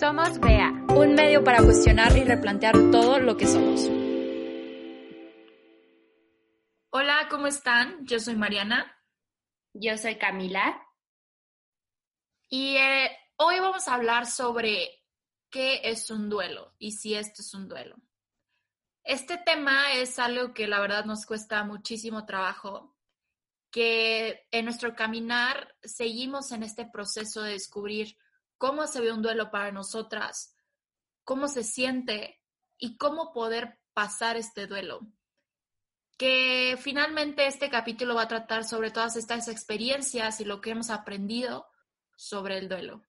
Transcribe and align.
Somos 0.00 0.40
BEA, 0.40 0.86
un 0.96 1.14
medio 1.14 1.44
para 1.44 1.62
cuestionar 1.62 2.16
y 2.16 2.24
replantear 2.24 2.72
todo 2.90 3.18
lo 3.18 3.36
que 3.36 3.46
somos. 3.46 3.82
Hola, 6.88 7.28
¿cómo 7.28 7.46
están? 7.46 8.06
Yo 8.06 8.18
soy 8.18 8.34
Mariana. 8.34 8.96
Yo 9.74 9.98
soy 9.98 10.16
Camila. 10.16 10.82
Y 12.48 12.76
eh, 12.76 13.10
hoy 13.36 13.60
vamos 13.60 13.88
a 13.88 13.94
hablar 13.94 14.24
sobre 14.24 15.04
qué 15.50 15.82
es 15.84 16.10
un 16.10 16.30
duelo 16.30 16.74
y 16.78 16.92
si 16.92 17.14
esto 17.14 17.42
es 17.42 17.52
un 17.52 17.68
duelo. 17.68 17.96
Este 19.04 19.36
tema 19.36 19.92
es 19.92 20.18
algo 20.18 20.54
que 20.54 20.66
la 20.66 20.80
verdad 20.80 21.04
nos 21.04 21.26
cuesta 21.26 21.62
muchísimo 21.64 22.24
trabajo, 22.24 22.96
que 23.70 24.48
en 24.50 24.64
nuestro 24.64 24.96
caminar 24.96 25.76
seguimos 25.82 26.52
en 26.52 26.62
este 26.62 26.86
proceso 26.86 27.42
de 27.42 27.52
descubrir 27.52 28.16
cómo 28.60 28.86
se 28.86 29.00
ve 29.00 29.10
un 29.10 29.22
duelo 29.22 29.50
para 29.50 29.72
nosotras, 29.72 30.54
cómo 31.24 31.48
se 31.48 31.64
siente 31.64 32.42
y 32.76 32.98
cómo 32.98 33.32
poder 33.32 33.78
pasar 33.94 34.36
este 34.36 34.66
duelo. 34.66 35.00
Que 36.18 36.76
finalmente 36.78 37.46
este 37.46 37.70
capítulo 37.70 38.14
va 38.14 38.24
a 38.24 38.28
tratar 38.28 38.64
sobre 38.64 38.90
todas 38.90 39.16
estas 39.16 39.48
experiencias 39.48 40.42
y 40.42 40.44
lo 40.44 40.60
que 40.60 40.72
hemos 40.72 40.90
aprendido 40.90 41.68
sobre 42.16 42.58
el 42.58 42.68
duelo. 42.68 43.02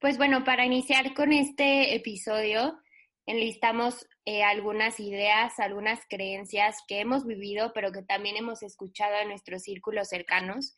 Pues 0.00 0.18
bueno, 0.18 0.42
para 0.42 0.66
iniciar 0.66 1.14
con 1.14 1.32
este 1.32 1.94
episodio, 1.94 2.76
enlistamos 3.26 4.08
eh, 4.24 4.42
algunas 4.42 4.98
ideas, 4.98 5.60
algunas 5.60 6.00
creencias 6.08 6.78
que 6.88 6.98
hemos 6.98 7.24
vivido, 7.24 7.72
pero 7.72 7.92
que 7.92 8.02
también 8.02 8.36
hemos 8.36 8.64
escuchado 8.64 9.14
en 9.18 9.28
nuestros 9.28 9.62
círculos 9.62 10.08
cercanos 10.08 10.74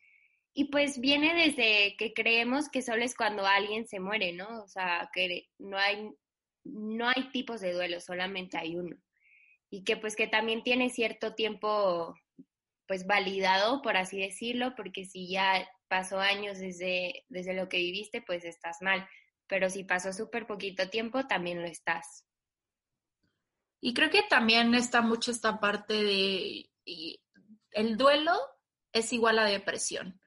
y 0.59 0.71
pues 0.71 0.99
viene 0.99 1.35
desde 1.35 1.95
que 1.97 2.13
creemos 2.15 2.67
que 2.67 2.81
solo 2.81 3.03
es 3.03 3.15
cuando 3.15 3.45
alguien 3.45 3.87
se 3.87 3.99
muere, 3.99 4.33
¿no? 4.33 4.63
O 4.63 4.67
sea, 4.67 5.07
que 5.13 5.49
no 5.59 5.77
hay, 5.77 6.09
no 6.63 7.07
hay 7.07 7.29
tipos 7.31 7.61
de 7.61 7.73
duelo, 7.73 8.01
solamente 8.01 8.57
hay 8.57 8.75
uno. 8.75 8.97
Y 9.69 9.83
que 9.83 9.97
pues 9.97 10.15
que 10.15 10.25
también 10.25 10.63
tiene 10.63 10.89
cierto 10.89 11.35
tiempo 11.35 12.15
pues 12.87 13.05
validado, 13.05 13.83
por 13.83 13.97
así 13.97 14.19
decirlo, 14.19 14.73
porque 14.75 15.05
si 15.05 15.29
ya 15.29 15.69
pasó 15.87 16.19
años 16.19 16.57
desde, 16.57 17.23
desde 17.29 17.53
lo 17.53 17.69
que 17.69 17.77
viviste, 17.77 18.23
pues 18.23 18.43
estás 18.43 18.77
mal. 18.81 19.07
Pero 19.45 19.69
si 19.69 19.83
pasó 19.83 20.11
súper 20.11 20.47
poquito 20.47 20.89
tiempo, 20.89 21.27
también 21.27 21.61
lo 21.61 21.67
estás. 21.67 22.25
Y 23.79 23.93
creo 23.93 24.09
que 24.09 24.23
también 24.23 24.73
está 24.73 25.03
mucho 25.03 25.29
esta 25.29 25.59
parte 25.59 25.93
de 25.93 26.67
el 27.73 27.95
duelo 27.95 28.33
es 28.91 29.13
igual 29.13 29.37
a 29.37 29.45
depresión 29.45 30.19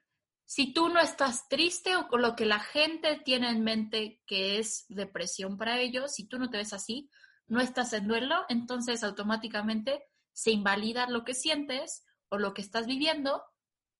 si 0.51 0.73
tú 0.73 0.89
no 0.89 0.99
estás 0.99 1.47
triste 1.47 1.95
o 1.95 2.09
con 2.09 2.21
lo 2.21 2.35
que 2.35 2.45
la 2.45 2.59
gente 2.59 3.21
tiene 3.23 3.49
en 3.51 3.63
mente 3.63 4.19
que 4.27 4.59
es 4.59 4.83
depresión 4.89 5.57
para 5.57 5.79
ellos, 5.79 6.13
si 6.13 6.27
tú 6.27 6.39
no 6.39 6.49
te 6.49 6.57
ves 6.57 6.73
así, 6.73 7.09
no 7.47 7.61
estás 7.61 7.93
en 7.93 8.05
duelo, 8.05 8.35
entonces 8.49 9.01
automáticamente 9.05 10.03
se 10.33 10.51
invalida 10.51 11.07
lo 11.07 11.23
que 11.23 11.35
sientes 11.35 12.03
o 12.27 12.37
lo 12.37 12.53
que 12.53 12.61
estás 12.61 12.85
viviendo 12.85 13.41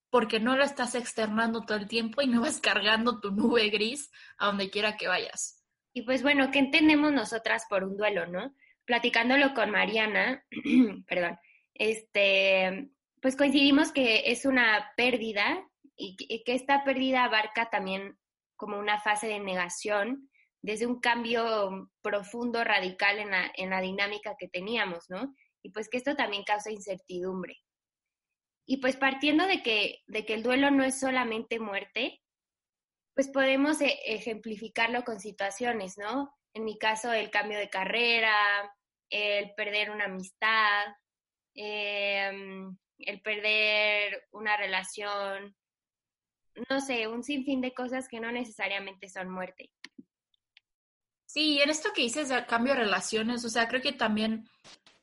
porque 0.09 0.41
no 0.41 0.57
lo 0.57 0.66
estás 0.66 0.94
externando 0.94 1.61
todo 1.61 1.77
el 1.77 1.88
tiempo 1.88 2.22
y 2.22 2.27
no 2.27 2.41
vas 2.41 2.59
cargando 2.61 3.22
tu 3.22 3.31
nube 3.31 3.69
gris 3.69 4.11
a 4.38 4.47
donde 4.47 4.69
quiera 4.69 4.97
que 4.97 5.07
vayas. 5.07 5.63
Y 5.94 6.02
pues 6.02 6.22
bueno, 6.22 6.52
¿qué 6.52 6.59
entendemos 6.59 7.13
nosotras 7.13 7.66
por 7.69 7.85
un 7.85 7.95
duelo, 7.95 8.27
no? 8.27 8.53
Platicándolo 8.83 9.53
con 9.53 9.72
Mariana, 9.72 10.44
perdón, 11.07 11.39
este, 11.73 12.89
pues 13.22 13.38
coincidimos 13.38 13.94
que 13.94 14.23
es 14.25 14.44
una 14.44 14.91
pérdida 14.97 15.66
y 16.02 16.44
que, 16.44 16.53
esta 16.53 16.83
pérdida 16.83 17.25
abarca 17.25 17.69
también 17.69 18.17
como 18.55 18.80
una 18.80 18.99
fase 18.99 19.27
de 19.27 19.39
negación 19.39 20.30
desde 20.63 20.88
un 20.88 20.99
cambio 20.99 21.91
profundo, 22.02 22.63
radical 22.63 23.19
en 23.19 23.31
la, 23.31 23.52
en 23.55 23.69
la 23.69 23.81
dinámica 23.81 24.35
que 24.38 24.47
teníamos, 24.47 25.05
¿no? 25.09 25.35
Y 25.63 25.69
pues 25.69 25.89
que 25.89 25.97
esto 25.97 26.16
también 26.16 26.44
causa 26.44 26.72
incertidumbre. 26.72 27.57
Y 28.66 28.78
pues 28.78 28.97
partiendo 28.97 29.45
de 29.45 29.62
que, 29.62 30.01
de 30.07 30.25
que 30.25 30.34
el 30.34 30.44
duelo 30.44 30.72
no 30.72 30.84
es 30.84 31.00
solamente 31.00 31.59
muerte, 31.59 32.19
pues 33.13 33.29
podemos 33.29 33.79
e, 33.81 34.00
ejemplificarlo 34.06 35.03
con 35.03 35.19
situaciones, 35.19 35.97
¿no? 35.97 36.33
En 36.53 36.63
mi 36.63 36.78
caso, 36.79 37.13
el 37.13 37.29
cambio 37.29 37.59
de 37.59 37.69
carrera, 37.69 38.35
el 39.09 39.53
perder 39.53 39.91
una 39.91 40.06
amistad, 40.06 40.88
em, 41.56 42.75
el 43.00 43.22
perder 43.22 44.28
una 44.31 44.57
relación, 44.57 45.56
no 46.69 46.81
sé, 46.81 47.07
un 47.07 47.23
sinfín 47.23 47.62
de 47.62 47.73
cosas 47.73 48.07
que 48.07 48.19
no 48.19 48.31
necesariamente 48.31 49.09
son 49.09 49.29
muerte. 49.29 49.72
Sí, 51.25 51.62
en 51.62 51.69
esto 51.69 51.91
que 51.95 52.01
dices 52.01 52.29
de 52.29 52.45
cambio 52.45 52.73
de 52.73 52.81
relaciones, 52.81 53.45
o 53.45 53.50
sea, 53.50 53.67
creo 53.67 53.81
que 53.81 53.94
también 53.94 54.50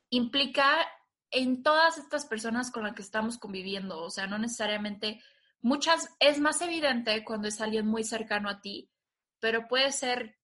implica 0.09 0.87
en 1.31 1.63
todas 1.63 1.97
estas 1.97 2.25
personas 2.25 2.71
con 2.71 2.83
las 2.83 2.93
que 2.93 3.01
estamos 3.01 3.37
conviviendo, 3.37 4.01
o 4.01 4.09
sea, 4.09 4.27
no 4.27 4.37
necesariamente, 4.37 5.21
muchas, 5.61 6.09
es 6.19 6.39
más 6.39 6.61
evidente 6.61 7.23
cuando 7.23 7.47
es 7.47 7.61
alguien 7.61 7.87
muy 7.87 8.03
cercano 8.03 8.49
a 8.49 8.61
ti, 8.61 8.91
pero 9.39 9.67
puede 9.67 9.91
ser, 9.91 10.37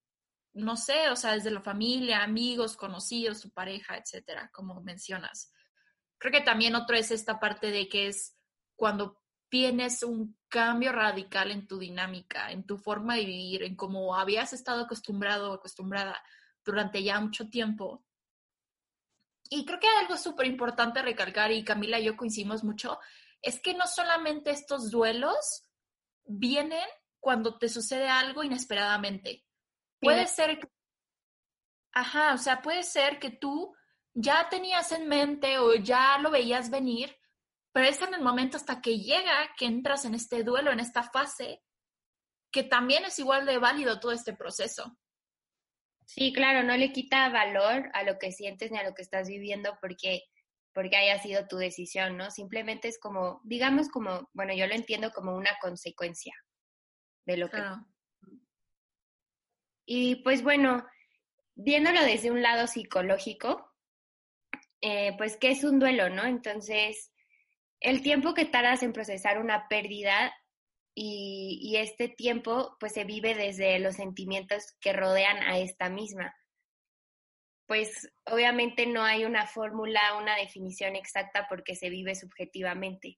no 0.54 0.76
sé, 0.76 1.10
o 1.10 1.16
sea, 1.16 1.34
desde 1.34 1.52
la 1.52 1.62
familia, 1.62 2.24
amigos, 2.24 2.78
conocidos, 2.78 3.42
tu 3.42 3.52
pareja, 3.52 3.98
etcétera, 3.98 4.50
como 4.54 4.82
mencionas. 4.82 5.52
Creo 6.18 6.32
que 6.32 6.42
también 6.42 6.76
otro 6.76 6.96
es 6.96 7.12
esta 7.12 7.40
parte 7.40 7.72
de 7.72 7.90
que 7.90 8.08
es 8.08 8.36
cuando 8.76 9.22
tienes 9.50 10.04
un 10.04 10.38
cambio 10.48 10.92
radical 10.92 11.52
en 11.52 11.68
tu 11.68 11.78
dinámica, 11.80 12.52
en 12.52 12.66
tu 12.66 12.78
forma 12.78 13.16
de 13.16 13.26
vivir, 13.26 13.64
en 13.64 13.76
cómo 13.76 14.16
habías 14.16 14.54
estado 14.54 14.84
acostumbrado 14.84 15.52
o 15.52 15.56
acostumbrada 15.56 16.22
durante 16.64 17.04
ya 17.04 17.20
mucho 17.20 17.50
tiempo. 17.50 18.06
Y 19.50 19.66
creo 19.66 19.80
que 19.80 19.88
algo 20.00 20.18
súper 20.18 20.48
importante 20.48 21.02
recalcar, 21.02 21.52
y 21.52 21.64
Camila 21.64 22.00
y 22.00 22.06
yo 22.06 22.18
coincidimos 22.18 22.64
mucho, 22.64 23.00
es 23.42 23.60
que 23.60 23.74
no 23.74 23.86
solamente 23.86 24.50
estos 24.50 24.90
duelos 24.90 25.64
vienen 26.24 26.88
cuando 27.20 27.58
te 27.58 27.70
sucede 27.70 28.08
algo 28.08 28.44
inesperadamente. 28.44 29.46
Puede 30.00 30.28
ser, 30.28 30.70
ajá, 31.92 32.34
o 32.34 32.38
sea, 32.38 32.62
puede 32.62 32.84
ser 32.84 33.20
que 33.20 33.30
tú 33.30 33.76
ya 34.14 34.50
tenías 34.50 34.92
en 34.92 35.08
mente 35.08 35.58
o 35.60 35.76
ya 35.76 36.18
lo 36.18 36.32
veías 36.32 36.70
venir, 36.70 37.16
pero 37.76 37.90
es 37.90 38.02
en 38.02 38.14
el 38.14 38.22
momento 38.22 38.56
hasta 38.56 38.80
que 38.80 39.00
llega 39.00 39.54
que 39.58 39.66
entras 39.66 40.06
en 40.06 40.14
este 40.16 40.46
duelo, 40.46 40.72
en 40.72 40.80
esta 40.80 41.04
fase, 41.04 41.62
que 42.50 42.64
también 42.64 43.04
es 43.04 43.20
igual 43.20 43.46
de 43.46 43.58
válido 43.58 44.00
todo 44.00 44.14
este 44.14 44.32
proceso. 44.32 44.98
Sí, 46.06 46.32
claro, 46.32 46.64
no 46.64 46.78
le 46.78 46.94
quita 46.94 47.28
valor 47.28 47.90
a 47.92 48.04
lo 48.04 48.18
que 48.18 48.32
sientes 48.32 48.72
ni 48.72 48.78
a 48.78 48.84
lo 48.86 48.94
que 48.94 49.02
estás 49.02 49.28
viviendo 49.28 49.78
porque 49.82 50.24
porque 50.74 50.96
haya 50.96 51.22
sido 51.22 51.48
tu 51.50 51.58
decisión, 51.58 52.16
¿no? 52.16 52.32
Simplemente 52.32 52.88
es 52.88 52.98
como, 52.98 53.42
digamos 53.44 53.90
como, 53.90 54.30
bueno, 54.32 54.54
yo 54.54 54.68
lo 54.68 54.74
entiendo 54.74 55.12
como 55.12 55.36
una 55.36 55.58
consecuencia 55.62 56.34
de 57.26 57.36
lo 57.36 57.50
que... 57.50 57.62
Y 59.86 60.24
pues 60.24 60.44
bueno, 60.44 60.86
viéndolo 61.56 62.02
desde 62.04 62.32
un 62.32 62.42
lado 62.42 62.68
psicológico, 62.68 63.70
eh, 64.80 65.14
pues, 65.18 65.36
¿qué 65.36 65.52
es 65.52 65.66
un 65.66 65.80
duelo, 65.80 66.10
no? 66.10 66.24
Entonces, 66.24 67.12
el 67.80 68.02
tiempo 68.02 68.34
que 68.34 68.46
tardas 68.46 68.84
en 68.84 68.94
procesar 68.94 69.40
una 69.40 69.68
pérdida 69.68 70.34
y, 70.96 71.76
este 71.78 72.08
tiempo 72.08 72.78
pues 72.80 72.94
se 72.94 73.04
vive 73.04 73.36
desde 73.36 73.80
los 73.80 73.96
sentimientos 73.96 74.76
que 74.80 74.94
rodean 74.94 75.38
a 75.44 75.60
esta 75.60 75.90
misma. 75.90 76.34
Pues 77.68 78.14
obviamente 78.26 78.86
no 78.86 79.04
hay 79.04 79.26
una 79.26 79.46
fórmula, 79.48 80.18
una 80.18 80.36
definición 80.36 80.96
exacta 80.96 81.48
porque 81.50 81.76
se 81.76 81.90
vive 81.90 82.16
subjetivamente, 82.16 83.18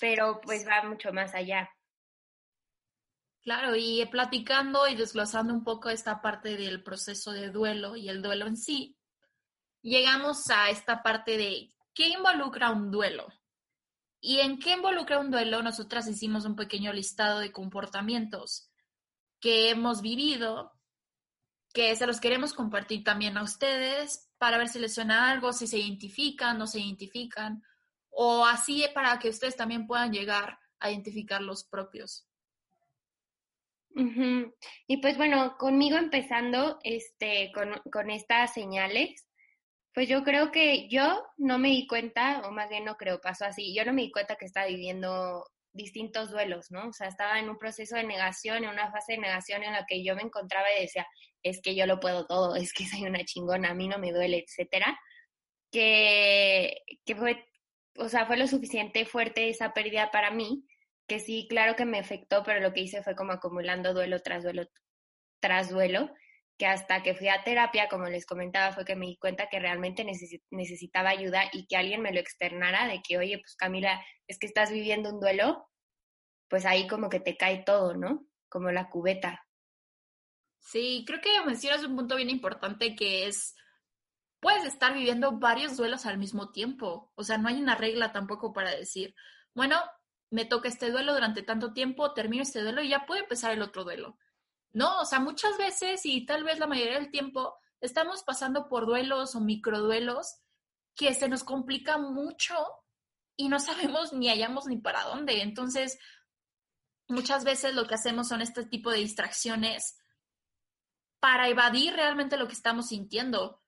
pero 0.00 0.40
pues 0.42 0.66
va 0.66 0.82
mucho 0.82 1.12
más 1.12 1.34
allá. 1.34 1.70
Claro, 3.42 3.76
y 3.76 4.04
platicando 4.06 4.88
y 4.88 4.96
desglosando 4.96 5.52
un 5.52 5.64
poco 5.64 5.90
esta 5.90 6.22
parte 6.22 6.56
del 6.56 6.82
proceso 6.82 7.30
de 7.30 7.50
duelo 7.50 7.94
y 7.94 8.08
el 8.08 8.22
duelo 8.22 8.46
en 8.46 8.56
sí, 8.56 8.96
llegamos 9.82 10.48
a 10.48 10.70
esta 10.70 11.02
parte 11.02 11.36
de 11.36 11.68
¿qué 11.94 12.08
involucra 12.08 12.70
un 12.70 12.90
duelo? 12.90 13.26
¿Y 14.20 14.40
en 14.40 14.58
qué 14.58 14.72
involucra 14.72 15.18
un 15.18 15.30
duelo? 15.30 15.62
Nosotras 15.62 16.08
hicimos 16.08 16.44
un 16.44 16.56
pequeño 16.56 16.92
listado 16.92 17.40
de 17.40 17.52
comportamientos 17.52 18.70
que 19.40 19.70
hemos 19.70 20.00
vivido, 20.00 20.72
que 21.72 21.94
se 21.96 22.06
los 22.06 22.20
queremos 22.20 22.54
compartir 22.54 23.04
también 23.04 23.36
a 23.36 23.42
ustedes 23.42 24.30
para 24.38 24.58
ver 24.58 24.68
si 24.68 24.78
les 24.78 24.94
suena 24.94 25.30
algo, 25.30 25.52
si 25.52 25.66
se 25.66 25.78
identifican, 25.78 26.58
no 26.58 26.66
se 26.66 26.80
identifican, 26.80 27.62
o 28.10 28.46
así 28.46 28.84
para 28.94 29.18
que 29.18 29.28
ustedes 29.28 29.56
también 29.56 29.86
puedan 29.86 30.12
llegar 30.12 30.58
a 30.78 30.90
identificar 30.90 31.42
los 31.42 31.64
propios. 31.64 32.26
Y 34.86 34.96
pues 34.96 35.16
bueno, 35.16 35.56
conmigo 35.56 35.96
empezando 35.96 36.78
este, 36.82 37.52
con, 37.52 37.72
con 37.92 38.10
estas 38.10 38.52
señales, 38.52 39.26
pues 39.94 40.08
yo 40.08 40.24
creo 40.24 40.50
que 40.50 40.88
yo 40.88 41.24
no 41.38 41.58
me 41.58 41.68
di 41.68 41.86
cuenta, 41.86 42.42
o 42.46 42.50
más 42.50 42.68
bien 42.68 42.84
no 42.84 42.96
creo, 42.96 43.20
pasó 43.20 43.44
así, 43.46 43.74
yo 43.74 43.84
no 43.84 43.92
me 43.92 44.02
di 44.02 44.10
cuenta 44.10 44.36
que 44.36 44.44
estaba 44.46 44.66
viviendo 44.66 45.46
distintos 45.72 46.30
duelos, 46.30 46.70
¿no? 46.70 46.88
O 46.88 46.92
sea, 46.92 47.08
estaba 47.08 47.38
en 47.38 47.48
un 47.48 47.58
proceso 47.58 47.96
de 47.96 48.04
negación, 48.04 48.64
en 48.64 48.70
una 48.70 48.90
fase 48.90 49.12
de 49.14 49.18
negación 49.18 49.62
en 49.62 49.72
la 49.72 49.86
que 49.86 50.04
yo 50.04 50.16
me 50.16 50.22
encontraba 50.22 50.66
y 50.76 50.82
decía, 50.82 51.06
es 51.44 51.60
que 51.62 51.76
yo 51.76 51.86
lo 51.86 52.00
puedo 52.00 52.26
todo, 52.26 52.56
es 52.56 52.72
que 52.72 52.86
soy 52.86 53.04
una 53.04 53.24
chingona, 53.24 53.70
a 53.70 53.74
mí 53.74 53.88
no 53.88 53.98
me 53.98 54.12
duele, 54.12 54.44
etcétera. 54.46 54.98
Que, 55.70 56.78
que 57.04 57.16
fue, 57.16 57.44
o 57.96 58.08
sea, 58.08 58.26
fue 58.26 58.36
lo 58.36 58.46
suficiente 58.48 59.04
fuerte 59.06 59.48
esa 59.48 59.72
pérdida 59.74 60.10
para 60.10 60.30
mí, 60.30 60.64
que 61.06 61.20
sí, 61.20 61.46
claro 61.48 61.76
que 61.76 61.84
me 61.84 61.98
afectó, 61.98 62.42
pero 62.44 62.60
lo 62.60 62.72
que 62.72 62.80
hice 62.82 63.02
fue 63.02 63.14
como 63.16 63.32
acumulando 63.32 63.94
duelo 63.94 64.20
tras 64.20 64.42
duelo 64.42 64.64
tras 65.40 65.68
duelo 65.70 66.10
que 66.56 66.66
hasta 66.66 67.02
que 67.02 67.14
fui 67.14 67.28
a 67.28 67.42
terapia, 67.42 67.88
como 67.88 68.06
les 68.06 68.26
comentaba, 68.26 68.72
fue 68.72 68.84
que 68.84 68.96
me 68.96 69.06
di 69.06 69.16
cuenta 69.16 69.48
que 69.48 69.58
realmente 69.58 70.04
necesitaba 70.50 71.10
ayuda 71.10 71.44
y 71.52 71.66
que 71.66 71.76
alguien 71.76 72.00
me 72.00 72.12
lo 72.12 72.20
externara 72.20 72.86
de 72.86 73.02
que, 73.02 73.18
oye, 73.18 73.38
pues 73.38 73.56
Camila, 73.56 74.00
es 74.28 74.38
que 74.38 74.46
estás 74.46 74.70
viviendo 74.70 75.10
un 75.10 75.20
duelo, 75.20 75.68
pues 76.48 76.64
ahí 76.64 76.86
como 76.86 77.08
que 77.08 77.20
te 77.20 77.36
cae 77.36 77.64
todo, 77.64 77.96
¿no? 77.96 78.26
Como 78.48 78.70
la 78.70 78.88
cubeta. 78.88 79.44
Sí, 80.60 81.04
creo 81.06 81.20
que 81.20 81.44
mencionas 81.44 81.84
un 81.84 81.96
punto 81.96 82.16
bien 82.16 82.30
importante 82.30 82.94
que 82.94 83.26
es, 83.26 83.54
puedes 84.40 84.64
estar 84.64 84.94
viviendo 84.94 85.32
varios 85.38 85.76
duelos 85.76 86.06
al 86.06 86.18
mismo 86.18 86.52
tiempo, 86.52 87.12
o 87.16 87.24
sea, 87.24 87.36
no 87.36 87.48
hay 87.48 87.60
una 87.60 87.74
regla 87.74 88.12
tampoco 88.12 88.52
para 88.52 88.70
decir, 88.70 89.14
bueno, 89.54 89.76
me 90.30 90.44
toca 90.44 90.68
este 90.68 90.90
duelo 90.90 91.14
durante 91.14 91.42
tanto 91.42 91.72
tiempo, 91.72 92.14
termino 92.14 92.42
este 92.42 92.62
duelo 92.62 92.82
y 92.82 92.88
ya 92.88 93.06
puede 93.06 93.22
empezar 93.22 93.52
el 93.52 93.62
otro 93.62 93.84
duelo. 93.84 94.18
No, 94.74 95.00
o 95.00 95.04
sea, 95.04 95.20
muchas 95.20 95.56
veces 95.56 96.04
y 96.04 96.26
tal 96.26 96.42
vez 96.42 96.58
la 96.58 96.66
mayoría 96.66 96.98
del 96.98 97.12
tiempo 97.12 97.56
estamos 97.80 98.24
pasando 98.24 98.68
por 98.68 98.86
duelos 98.86 99.36
o 99.36 99.40
microduelos 99.40 100.40
que 100.96 101.14
se 101.14 101.28
nos 101.28 101.44
complica 101.44 101.96
mucho 101.96 102.56
y 103.36 103.48
no 103.48 103.60
sabemos 103.60 104.12
ni 104.12 104.28
hallamos 104.28 104.66
ni 104.66 104.76
para 104.76 105.04
dónde. 105.04 105.42
Entonces, 105.42 105.98
muchas 107.06 107.44
veces 107.44 107.74
lo 107.74 107.86
que 107.86 107.94
hacemos 107.94 108.28
son 108.28 108.42
este 108.42 108.66
tipo 108.66 108.90
de 108.90 108.98
distracciones 108.98 109.96
para 111.20 111.48
evadir 111.48 111.94
realmente 111.94 112.36
lo 112.36 112.48
que 112.48 112.54
estamos 112.54 112.88
sintiendo. 112.88 113.62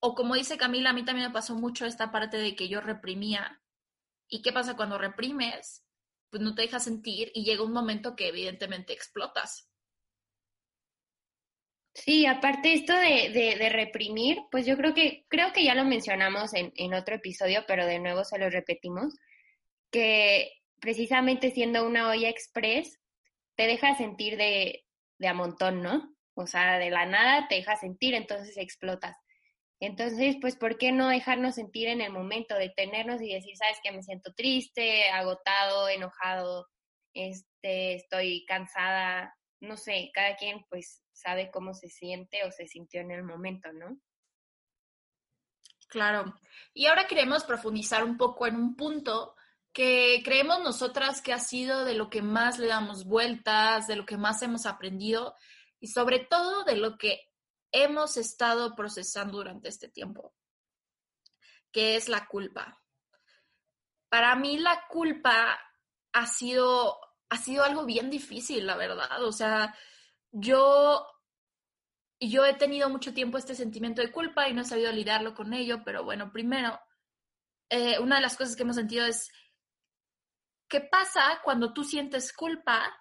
O 0.00 0.16
como 0.16 0.34
dice 0.34 0.58
Camila, 0.58 0.90
a 0.90 0.92
mí 0.92 1.04
también 1.04 1.28
me 1.28 1.32
pasó 1.32 1.54
mucho 1.54 1.86
esta 1.86 2.10
parte 2.10 2.38
de 2.38 2.56
que 2.56 2.68
yo 2.68 2.80
reprimía. 2.80 3.62
¿Y 4.28 4.42
qué 4.42 4.52
pasa 4.52 4.74
cuando 4.74 4.98
reprimes? 4.98 5.84
Pues 6.30 6.42
no 6.42 6.56
te 6.56 6.62
dejas 6.62 6.82
sentir 6.82 7.30
y 7.32 7.44
llega 7.44 7.62
un 7.62 7.72
momento 7.72 8.16
que 8.16 8.26
evidentemente 8.26 8.92
explotas. 8.92 9.71
Sí, 11.94 12.24
aparte 12.26 12.72
esto 12.72 12.94
de, 12.94 13.56
de, 13.58 13.68
reprimir, 13.68 14.38
pues 14.50 14.64
yo 14.64 14.76
creo 14.78 14.94
que, 14.94 15.26
creo 15.28 15.52
que 15.52 15.64
ya 15.64 15.74
lo 15.74 15.84
mencionamos 15.84 16.54
en, 16.54 16.72
en 16.76 16.94
otro 16.94 17.16
episodio, 17.16 17.64
pero 17.66 17.84
de 17.86 17.98
nuevo 17.98 18.24
se 18.24 18.38
lo 18.38 18.48
repetimos, 18.48 19.14
que 19.90 20.52
precisamente 20.80 21.50
siendo 21.50 21.86
una 21.86 22.08
olla 22.08 22.30
express, 22.30 22.98
te 23.56 23.66
deja 23.66 23.94
sentir 23.94 24.38
de, 24.38 24.84
de 25.18 25.28
a 25.28 25.34
montón, 25.34 25.82
¿no? 25.82 26.16
O 26.34 26.46
sea, 26.46 26.78
de 26.78 26.90
la 26.90 27.04
nada 27.04 27.46
te 27.48 27.56
deja 27.56 27.76
sentir, 27.76 28.14
entonces 28.14 28.56
explotas. 28.56 29.16
Entonces, 29.78 30.36
pues, 30.40 30.56
¿por 30.56 30.78
qué 30.78 30.92
no 30.92 31.08
dejarnos 31.08 31.56
sentir 31.56 31.88
en 31.88 32.00
el 32.00 32.12
momento, 32.12 32.54
detenernos 32.54 33.20
y 33.20 33.34
decir, 33.34 33.56
sabes 33.56 33.78
que 33.82 33.92
me 33.92 34.02
siento 34.02 34.32
triste, 34.32 35.10
agotado, 35.10 35.88
enojado, 35.88 36.68
este, 37.14 37.96
estoy 37.96 38.44
cansada, 38.46 39.34
no 39.62 39.76
sé, 39.76 40.10
cada 40.12 40.36
quien 40.36 40.66
pues 40.68 41.02
sabe 41.12 41.50
cómo 41.50 41.72
se 41.72 41.88
siente 41.88 42.44
o 42.44 42.50
se 42.50 42.66
sintió 42.66 43.00
en 43.00 43.12
el 43.12 43.22
momento, 43.22 43.72
¿no? 43.72 43.98
Claro. 45.88 46.34
Y 46.74 46.86
ahora 46.86 47.06
queremos 47.06 47.44
profundizar 47.44 48.02
un 48.02 48.16
poco 48.16 48.46
en 48.46 48.56
un 48.56 48.76
punto 48.76 49.36
que 49.72 50.20
creemos 50.24 50.60
nosotras 50.60 51.22
que 51.22 51.32
ha 51.32 51.38
sido 51.38 51.84
de 51.84 51.94
lo 51.94 52.10
que 52.10 52.22
más 52.22 52.58
le 52.58 52.66
damos 52.66 53.04
vueltas, 53.04 53.86
de 53.86 53.96
lo 53.96 54.04
que 54.04 54.16
más 54.16 54.42
hemos 54.42 54.66
aprendido 54.66 55.34
y 55.78 55.88
sobre 55.88 56.18
todo 56.18 56.64
de 56.64 56.76
lo 56.76 56.98
que 56.98 57.30
hemos 57.70 58.16
estado 58.16 58.74
procesando 58.74 59.38
durante 59.38 59.68
este 59.68 59.88
tiempo, 59.88 60.34
que 61.70 61.96
es 61.96 62.08
la 62.08 62.26
culpa. 62.26 62.82
Para 64.08 64.34
mí 64.34 64.58
la 64.58 64.86
culpa 64.88 65.58
ha 66.12 66.26
sido 66.26 66.98
ha 67.32 67.38
sido 67.38 67.64
algo 67.64 67.86
bien 67.86 68.10
difícil, 68.10 68.66
la 68.66 68.76
verdad. 68.76 69.24
O 69.24 69.32
sea, 69.32 69.74
yo, 70.32 71.06
yo 72.20 72.44
he 72.44 72.52
tenido 72.52 72.90
mucho 72.90 73.14
tiempo 73.14 73.38
este 73.38 73.54
sentimiento 73.54 74.02
de 74.02 74.12
culpa 74.12 74.48
y 74.48 74.52
no 74.52 74.60
he 74.60 74.66
sabido 74.66 74.92
lidiarlo 74.92 75.34
con 75.34 75.54
ello, 75.54 75.82
pero 75.82 76.04
bueno, 76.04 76.30
primero, 76.30 76.78
eh, 77.70 77.98
una 78.00 78.16
de 78.16 78.20
las 78.22 78.36
cosas 78.36 78.54
que 78.54 78.64
hemos 78.64 78.76
sentido 78.76 79.06
es, 79.06 79.32
¿qué 80.68 80.82
pasa 80.82 81.40
cuando 81.42 81.72
tú 81.72 81.84
sientes 81.84 82.34
culpa 82.34 82.94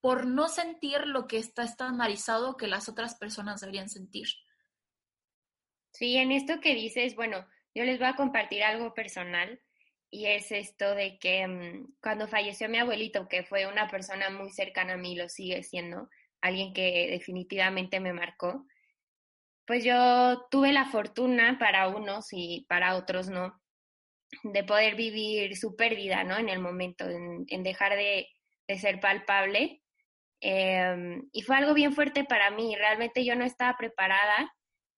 por 0.00 0.26
no 0.26 0.46
sentir 0.46 1.08
lo 1.08 1.26
que 1.26 1.38
está 1.38 1.64
estandarizado 1.64 2.56
que 2.56 2.68
las 2.68 2.88
otras 2.88 3.16
personas 3.16 3.62
deberían 3.62 3.88
sentir? 3.88 4.28
Sí, 5.92 6.16
en 6.18 6.30
esto 6.30 6.60
que 6.60 6.76
dices, 6.76 7.16
bueno, 7.16 7.48
yo 7.74 7.82
les 7.82 7.98
voy 7.98 8.06
a 8.06 8.14
compartir 8.14 8.62
algo 8.62 8.94
personal 8.94 9.60
y 10.10 10.26
es 10.26 10.50
esto 10.50 10.94
de 10.94 11.18
que 11.18 11.46
mm, 11.46 11.94
cuando 12.02 12.28
falleció 12.28 12.68
mi 12.68 12.78
abuelito, 12.78 13.28
que 13.28 13.44
fue 13.44 13.66
una 13.66 13.88
persona 13.88 14.30
muy 14.30 14.50
cercana 14.50 14.94
a 14.94 14.96
mí, 14.96 15.14
lo 15.14 15.28
sigue 15.28 15.62
siendo, 15.62 16.08
alguien 16.40 16.72
que 16.72 17.08
definitivamente 17.10 18.00
me 18.00 18.12
marcó, 18.12 18.66
pues 19.66 19.84
yo 19.84 20.46
tuve 20.50 20.72
la 20.72 20.86
fortuna 20.86 21.56
para 21.58 21.88
unos 21.88 22.28
y 22.32 22.66
para 22.68 22.96
otros 22.96 23.28
no, 23.28 23.60
de 24.42 24.64
poder 24.64 24.96
vivir 24.96 25.56
su 25.56 25.76
pérdida, 25.76 26.24
¿no? 26.24 26.38
En 26.38 26.48
el 26.48 26.58
momento, 26.58 27.04
en, 27.08 27.62
dejar 27.62 27.96
de, 27.96 28.28
ser 28.76 29.00
palpable. 29.00 29.82
Em, 30.40 31.28
y 31.32 31.42
fue 31.42 31.56
algo 31.56 31.74
bien 31.74 31.92
fuerte 31.92 32.24
para 32.24 32.50
mí, 32.50 32.74
realmente 32.74 33.24
yo 33.24 33.36
no 33.36 33.44
estaba 33.44 33.76
preparada 33.76 34.52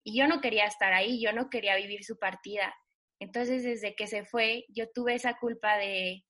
y 0.04 0.16
yo 0.16 0.28
no 0.28 0.40
quería 0.40 0.66
estar 0.66 0.92
ahí, 0.92 1.20
yo 1.20 1.32
no 1.32 1.50
quería 1.50 1.76
vivir 1.76 2.04
su 2.04 2.18
partida. 2.18 2.74
Entonces, 3.22 3.62
desde 3.62 3.94
que 3.94 4.06
se 4.06 4.24
fue, 4.24 4.64
yo 4.68 4.90
tuve 4.90 5.14
esa 5.14 5.38
culpa 5.38 5.76
de, 5.78 6.24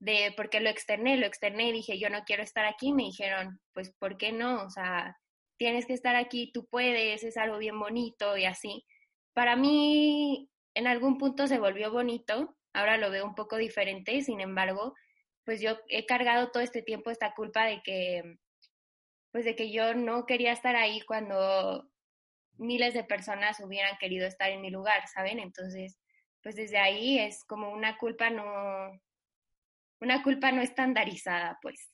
de, 0.00 0.32
porque 0.36 0.60
lo 0.60 0.70
externé, 0.70 1.16
lo 1.16 1.26
externé 1.26 1.68
y 1.68 1.72
dije, 1.72 1.98
yo 1.98 2.10
no 2.10 2.24
quiero 2.24 2.42
estar 2.42 2.66
aquí. 2.66 2.92
Me 2.92 3.04
dijeron, 3.04 3.60
pues, 3.72 3.92
¿por 3.98 4.16
qué 4.16 4.32
no? 4.32 4.64
O 4.64 4.70
sea, 4.70 5.16
tienes 5.58 5.86
que 5.86 5.94
estar 5.94 6.16
aquí, 6.16 6.50
tú 6.52 6.66
puedes, 6.66 7.22
es 7.22 7.36
algo 7.36 7.58
bien 7.58 7.78
bonito 7.78 8.36
y 8.36 8.46
así. 8.46 8.86
Para 9.34 9.56
mí, 9.56 10.50
en 10.74 10.86
algún 10.86 11.18
punto 11.18 11.46
se 11.46 11.58
volvió 11.58 11.92
bonito, 11.92 12.56
ahora 12.72 12.96
lo 12.96 13.10
veo 13.10 13.26
un 13.26 13.34
poco 13.34 13.56
diferente, 13.56 14.22
sin 14.22 14.40
embargo, 14.40 14.94
pues 15.44 15.60
yo 15.60 15.78
he 15.88 16.06
cargado 16.06 16.50
todo 16.50 16.62
este 16.62 16.82
tiempo 16.82 17.10
esta 17.10 17.34
culpa 17.34 17.66
de 17.66 17.82
que, 17.82 18.38
pues 19.32 19.44
de 19.44 19.54
que 19.54 19.70
yo 19.70 19.94
no 19.94 20.26
quería 20.26 20.52
estar 20.52 20.76
ahí 20.76 21.02
cuando 21.02 21.90
miles 22.56 22.94
de 22.94 23.04
personas 23.04 23.60
hubieran 23.60 23.96
querido 23.98 24.26
estar 24.26 24.50
en 24.50 24.60
mi 24.60 24.70
lugar, 24.70 25.06
¿saben? 25.08 25.38
Entonces, 25.38 25.98
pues 26.42 26.56
desde 26.56 26.78
ahí 26.78 27.18
es 27.18 27.44
como 27.44 27.70
una 27.70 27.98
culpa 27.98 28.30
no, 28.30 29.00
una 30.00 30.22
culpa 30.22 30.52
no 30.52 30.62
estandarizada, 30.62 31.58
pues. 31.62 31.92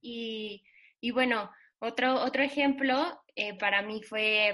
Y, 0.00 0.64
y 1.00 1.10
bueno, 1.10 1.50
otro, 1.78 2.14
otro 2.22 2.42
ejemplo 2.42 3.20
eh, 3.34 3.56
para 3.58 3.82
mí 3.82 4.02
fue 4.02 4.52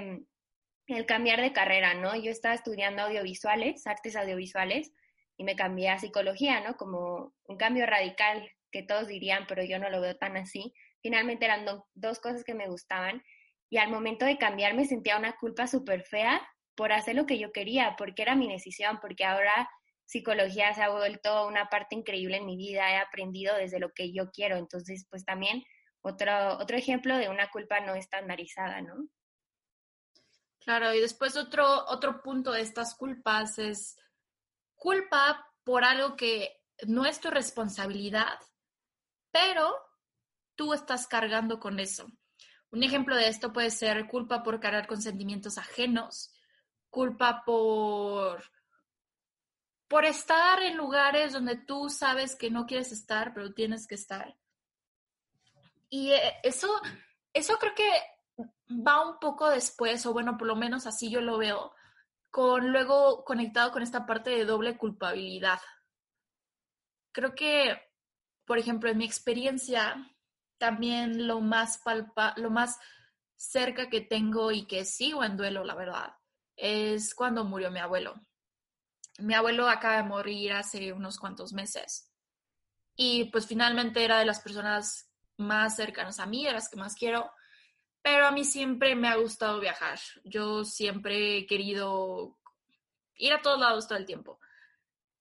mm, 0.89 0.95
el 0.95 1.07
cambiar 1.07 1.41
de 1.41 1.53
carrera, 1.53 1.95
¿no? 1.95 2.15
Yo 2.17 2.31
estaba 2.31 2.55
estudiando 2.55 3.03
audiovisuales, 3.03 3.87
artes 3.87 4.17
audiovisuales, 4.17 4.93
y 5.37 5.45
me 5.45 5.57
cambié 5.57 5.89
a 5.89 5.99
psicología, 5.99 6.61
¿no? 6.61 6.77
Como 6.77 7.35
un 7.45 7.57
cambio 7.57 7.87
radical 7.87 8.51
que 8.71 8.83
todos 8.83 9.09
dirían, 9.09 9.47
pero 9.49 9.63
yo 9.65 9.79
no 9.79 9.91
lo 9.91 10.01
veo 10.01 10.17
tan 10.17 10.37
así. 10.37 10.73
Finalmente 11.03 11.45
eran 11.45 11.67
dos 11.95 12.21
cosas 12.21 12.45
que 12.45 12.55
me 12.55 12.69
gustaban 12.69 13.23
y 13.69 13.79
al 13.79 13.91
momento 13.91 14.25
de 14.25 14.39
cambiar 14.39 14.75
me 14.75 14.85
sentía 14.85 15.19
una 15.19 15.37
culpa 15.37 15.67
súper 15.67 16.05
fea 16.05 16.41
por 16.83 16.93
hacer 16.93 17.15
lo 17.15 17.27
que 17.27 17.39
yo 17.39 17.53
quería, 17.53 17.95
porque 17.97 18.23
era 18.23 18.35
mi 18.35 18.51
decisión, 18.51 18.99
porque 19.01 19.25
ahora 19.25 19.71
psicología 20.05 20.75
se 20.75 20.83
ha 20.83 20.89
vuelto 20.89 21.47
una 21.47 21.69
parte 21.69 21.95
increíble 21.95 22.39
en 22.39 22.45
mi 22.45 22.57
vida, 22.57 22.91
he 22.91 22.97
aprendido 22.97 23.55
desde 23.55 23.79
lo 23.79 23.93
que 23.93 24.13
yo 24.13 24.33
quiero, 24.33 24.57
entonces 24.57 25.07
pues 25.09 25.25
también 25.25 25.63
otro, 26.01 26.59
otro 26.59 26.77
ejemplo 26.77 27.17
de 27.17 27.29
una 27.29 27.49
culpa 27.53 27.79
no 27.79 27.95
estandarizada, 27.95 28.81
¿no? 28.81 29.07
Claro, 30.59 30.93
y 30.93 30.99
después 30.99 31.37
otro, 31.37 31.87
otro 31.87 32.21
punto 32.21 32.51
de 32.51 32.63
estas 32.63 32.97
culpas 32.97 33.61
es 33.61 33.97
culpa 34.75 35.53
por 35.63 35.85
algo 35.85 36.17
que 36.17 36.51
no 36.89 37.07
es 37.07 37.21
tu 37.21 37.31
responsabilidad, 37.31 38.41
pero 39.31 39.73
tú 40.57 40.75
estás 40.75 41.07
cargando 41.07 41.61
con 41.61 41.79
eso. 41.79 42.11
Un 42.73 42.83
ejemplo 42.83 43.15
de 43.15 43.29
esto 43.29 43.53
puede 43.53 43.71
ser 43.71 44.09
culpa 44.09 44.43
por 44.43 44.59
cargar 44.59 44.89
con 44.89 45.01
sentimientos 45.01 45.59
ajenos, 45.59 46.32
culpa 46.93 47.43
por, 47.45 48.45
por 49.89 50.05
estar 50.05 50.63
en 50.63 50.77
lugares 50.77 51.33
donde 51.33 51.57
tú 51.57 51.91
sabes 51.91 52.37
que 52.37 52.53
no 52.53 52.67
quieres 52.67 52.93
estar, 52.93 53.35
pero 53.35 53.53
tienes 53.53 53.89
que 53.89 53.97
estar. 53.97 54.37
Y 55.89 56.13
eh, 56.13 56.35
eso, 56.45 56.69
eso 57.33 57.59
creo 57.59 57.75
que 57.75 57.91
va 58.71 59.05
un 59.05 59.19
poco 59.19 59.51
después, 59.51 60.07
o 60.07 60.13
bueno, 60.13 60.39
por 60.39 60.47
lo 60.47 60.55
menos 60.55 60.87
así 60.87 61.11
yo 61.11 61.21
lo 61.21 61.39
veo, 61.39 61.75
con 62.31 62.71
luego 62.71 63.25
conectado 63.25 63.73
con 63.73 63.83
esta 63.83 64.07
parte 64.07 64.31
de 64.31 64.45
doble 64.45 64.77
culpabilidad. 64.77 65.61
Creo 67.11 67.35
que 67.35 67.93
por 68.45 68.59
ejemplo, 68.59 68.91
en 68.91 68.99
mi 68.99 69.05
experiencia, 69.05 70.15
también 70.59 71.27
lo 71.27 71.41
más 71.41 71.79
palpa, 71.79 72.35
lo 72.37 72.51
más 72.51 72.79
cerca 73.37 73.89
que 73.89 74.01
tengo 74.01 74.53
y 74.53 74.67
que 74.67 74.85
sigo 74.85 75.25
en 75.25 75.37
duelo, 75.37 75.65
la 75.65 75.75
verdad, 75.75 76.15
es 76.63 77.13
cuando 77.13 77.45
murió 77.45 77.73
mi 77.73 77.81
abuelo. 77.81 78.15
Mi 79.19 79.35
abuelo 79.35 79.69
acaba 79.69 79.97
de 79.97 80.05
morir 80.05 80.53
hace 80.53 80.93
unos 80.93 81.19
cuantos 81.19 81.53
meses 81.53 82.09
y 82.95 83.25
pues 83.27 83.49
finalmente 83.49 84.05
era 84.05 84.21
de 84.21 84.25
las 84.27 84.41
personas 84.41 85.11
más 85.39 85.75
cercanas 85.75 86.21
a 86.21 86.27
mí, 86.27 86.45
de 86.45 86.53
las 86.53 86.69
que 86.69 86.77
más 86.77 86.95
quiero, 86.95 87.33
pero 88.01 88.27
a 88.27 88.31
mí 88.31 88.45
siempre 88.45 88.95
me 88.95 89.09
ha 89.09 89.17
gustado 89.17 89.59
viajar. 89.59 89.99
Yo 90.23 90.65
siempre 90.65 91.39
he 91.39 91.47
querido 91.47 92.39
ir 93.17 93.33
a 93.33 93.43
todos 93.43 93.59
lados 93.59 93.89
todo 93.89 93.99
el 93.99 94.07
tiempo. 94.07 94.39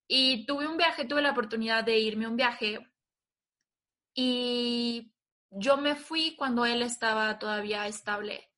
Y 0.07 0.45
tuve 0.45 0.67
un 0.67 0.77
viaje, 0.77 1.05
tuve 1.05 1.23
la 1.23 1.31
oportunidad 1.31 1.83
de 1.83 1.97
irme 1.97 2.25
a 2.25 2.29
un 2.29 2.35
viaje 2.35 2.87
y 4.13 5.11
yo 5.49 5.77
me 5.77 5.95
fui 5.95 6.35
cuando 6.35 6.65
él 6.67 6.83
estaba 6.83 7.39
todavía 7.39 7.87
estable. 7.87 8.50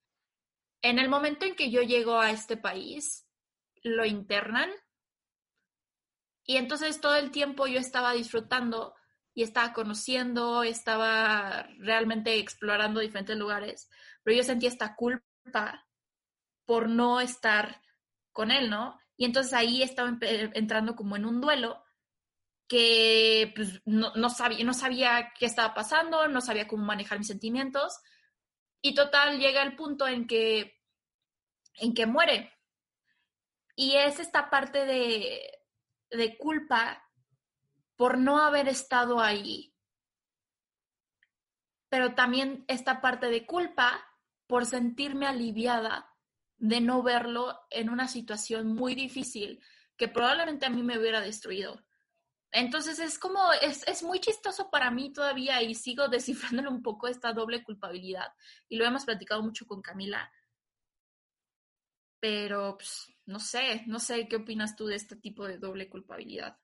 En 0.83 0.99
el 0.99 1.09
momento 1.09 1.45
en 1.45 1.55
que 1.55 1.71
yo 1.71 1.81
llego 1.81 2.19
a 2.19 2.29
este 2.29 2.57
país, 2.57 3.25
lo 3.81 4.05
internan 4.05 4.69
y 6.45 6.57
entonces 6.57 7.01
todo 7.01 7.15
el 7.15 7.31
tiempo 7.31 7.67
yo 7.67 7.79
estaba 7.79 8.13
disfrutando 8.13 8.93
y 9.33 9.43
estaba 9.43 9.73
conociendo, 9.73 10.63
estaba 10.63 11.67
realmente 11.79 12.37
explorando 12.37 12.99
diferentes 12.99 13.37
lugares, 13.37 13.89
pero 14.21 14.37
yo 14.37 14.43
sentía 14.43 14.69
esta 14.69 14.95
culpa 14.95 15.87
por 16.65 16.89
no 16.89 17.19
estar 17.19 17.81
con 18.31 18.51
él, 18.51 18.69
¿no? 18.69 18.99
Y 19.15 19.25
entonces 19.25 19.53
ahí 19.53 19.81
estaba 19.81 20.17
entrando 20.21 20.95
como 20.95 21.15
en 21.15 21.25
un 21.25 21.41
duelo 21.41 21.83
que 22.67 23.53
pues, 23.55 23.81
no, 23.85 24.29
sabía, 24.29 24.63
no 24.65 24.73
sabía 24.73 25.31
qué 25.37 25.45
estaba 25.45 25.73
pasando, 25.73 26.27
no 26.27 26.41
sabía 26.41 26.67
cómo 26.67 26.83
manejar 26.83 27.19
mis 27.19 27.27
sentimientos. 27.27 27.99
Y 28.85 28.93
total, 28.93 29.39
llega 29.39 29.63
el 29.63 29.77
punto 29.77 30.05
en 30.05 30.27
que, 30.27 30.77
en 31.75 31.93
que 31.93 32.05
muere. 32.05 32.51
Y 33.77 33.95
es 33.95 34.19
esta 34.19 34.49
parte 34.49 34.85
de, 34.85 35.49
de 36.11 36.37
culpa 36.37 37.09
por 37.95 38.17
no 38.17 38.39
haber 38.39 38.67
estado 38.67 39.21
ahí. 39.21 39.73
Pero 41.87 42.13
también 42.13 42.65
esta 42.67 42.99
parte 42.99 43.27
de 43.27 43.45
culpa 43.45 44.05
por 44.47 44.65
sentirme 44.65 45.27
aliviada 45.27 46.13
de 46.57 46.81
no 46.81 47.03
verlo 47.03 47.57
en 47.69 47.89
una 47.89 48.09
situación 48.09 48.75
muy 48.75 48.95
difícil 48.95 49.63
que 49.95 50.09
probablemente 50.09 50.65
a 50.65 50.69
mí 50.69 50.83
me 50.83 50.99
hubiera 50.99 51.21
destruido. 51.21 51.85
Entonces 52.53 52.99
es 52.99 53.17
como, 53.17 53.39
es, 53.61 54.03
muy 54.03 54.19
chistoso 54.19 54.69
para 54.69 54.91
mí 54.91 55.11
todavía 55.11 55.61
y 55.63 55.73
sigo 55.73 56.07
descifrándole 56.09 56.69
un 56.69 56.83
poco 56.83 57.07
esta 57.07 57.33
doble 57.33 57.63
culpabilidad. 57.63 58.27
Y 58.69 58.77
lo 58.77 58.85
hemos 58.85 59.05
platicado 59.05 59.41
mucho 59.41 59.65
con 59.65 59.81
Camila. 59.81 60.31
Pero, 62.19 62.77
pues, 62.77 63.11
no 63.25 63.39
sé, 63.39 63.83
no 63.87 63.99
sé, 63.99 64.27
¿qué 64.27 64.37
opinas 64.37 64.75
tú 64.75 64.85
de 64.85 64.95
este 64.95 65.15
tipo 65.15 65.45
de 65.45 65.57
doble 65.57 65.89
culpabilidad? 65.89 66.57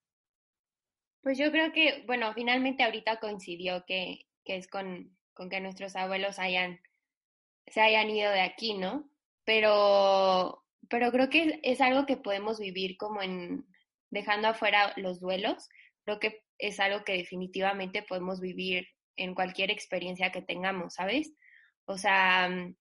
Pues 1.21 1.37
yo 1.37 1.51
creo 1.51 1.73
que, 1.73 2.03
bueno, 2.05 2.33
finalmente 2.33 2.83
ahorita 2.83 3.19
coincidió 3.19 3.83
que, 3.85 4.27
que 4.45 4.55
es 4.55 4.69
con, 4.69 5.17
con 5.33 5.49
que 5.49 5.59
nuestros 5.59 5.95
abuelos 5.95 6.39
hayan, 6.39 6.79
se 7.67 7.81
hayan 7.81 8.09
ido 8.09 8.31
de 8.31 8.41
aquí, 8.41 8.75
¿no? 8.75 9.09
Pero, 9.43 10.63
pero 10.87 11.11
creo 11.11 11.29
que 11.29 11.59
es 11.63 11.81
algo 11.81 12.05
que 12.05 12.15
podemos 12.15 12.59
vivir 12.59 12.95
como 12.95 13.21
en, 13.21 13.68
dejando 14.11 14.49
afuera 14.49 14.93
los 14.97 15.19
duelos, 15.19 15.69
creo 16.03 16.19
que 16.19 16.43
es 16.57 16.79
algo 16.79 17.03
que 17.03 17.13
definitivamente 17.13 18.03
podemos 18.03 18.39
vivir 18.39 18.87
en 19.15 19.35
cualquier 19.35 19.71
experiencia 19.71 20.31
que 20.31 20.41
tengamos, 20.41 20.95
¿sabes? 20.95 21.33
O 21.85 21.97
sea, 21.97 22.49
mm, 22.49 22.75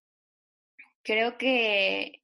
creo 1.03 1.39
que, 1.39 2.23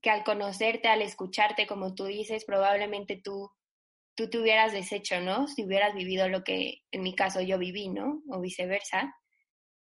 que 0.00 0.10
al 0.10 0.24
conocerte, 0.24 0.88
al 0.88 1.02
escucharte, 1.02 1.66
como 1.66 1.94
tú 1.94 2.04
dices, 2.06 2.44
probablemente 2.44 3.20
tú, 3.22 3.50
tú 4.14 4.28
te 4.30 4.38
hubieras 4.38 4.72
deshecho, 4.72 5.20
¿no? 5.20 5.48
Si 5.48 5.64
hubieras 5.64 5.94
vivido 5.94 6.28
lo 6.28 6.44
que 6.44 6.82
en 6.90 7.02
mi 7.02 7.14
caso 7.14 7.40
yo 7.40 7.58
viví, 7.58 7.88
¿no? 7.88 8.22
O 8.30 8.40
viceversa. 8.40 9.14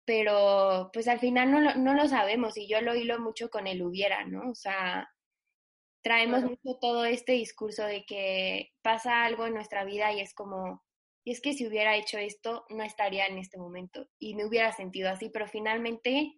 Pero 0.05 0.91
pues 0.93 1.09
al 1.09 1.21
final 1.21 1.51
no 1.53 1.61
lo, 1.61 1.75
no 1.77 1.95
lo 1.95 2.09
sabemos 2.09 2.57
y 2.57 2.69
yo 2.69 2.81
lo 2.81 2.95
hilo 2.97 3.21
mucho 3.21 3.51
con 3.51 3.67
el 3.67 3.83
hubiera, 3.83 4.25
¿no? 4.25 4.51
O 4.51 4.55
sea, 4.55 5.09
traemos 6.03 6.43
mucho 6.43 6.79
todo 6.81 7.05
este 7.05 7.33
discurso 7.33 7.85
de 7.85 8.05
que 8.05 8.71
pasa 8.83 9.25
algo 9.25 9.47
en 9.47 9.55
nuestra 9.55 9.85
vida 9.85 10.13
y 10.13 10.21
es 10.21 10.35
como, 10.35 10.85
y 11.25 11.33
es 11.33 11.41
que 11.41 11.53
si 11.53 11.67
hubiera 11.67 11.97
hecho 11.97 12.19
esto, 12.19 12.65
no 12.71 12.83
estaría 12.83 13.27
en 13.27 13.39
este 13.39 13.59
momento 13.59 14.09
y 14.19 14.35
me 14.35 14.47
hubiera 14.47 14.73
sentido 14.73 15.11
así, 15.11 15.31
pero 15.31 15.47
finalmente, 15.49 16.35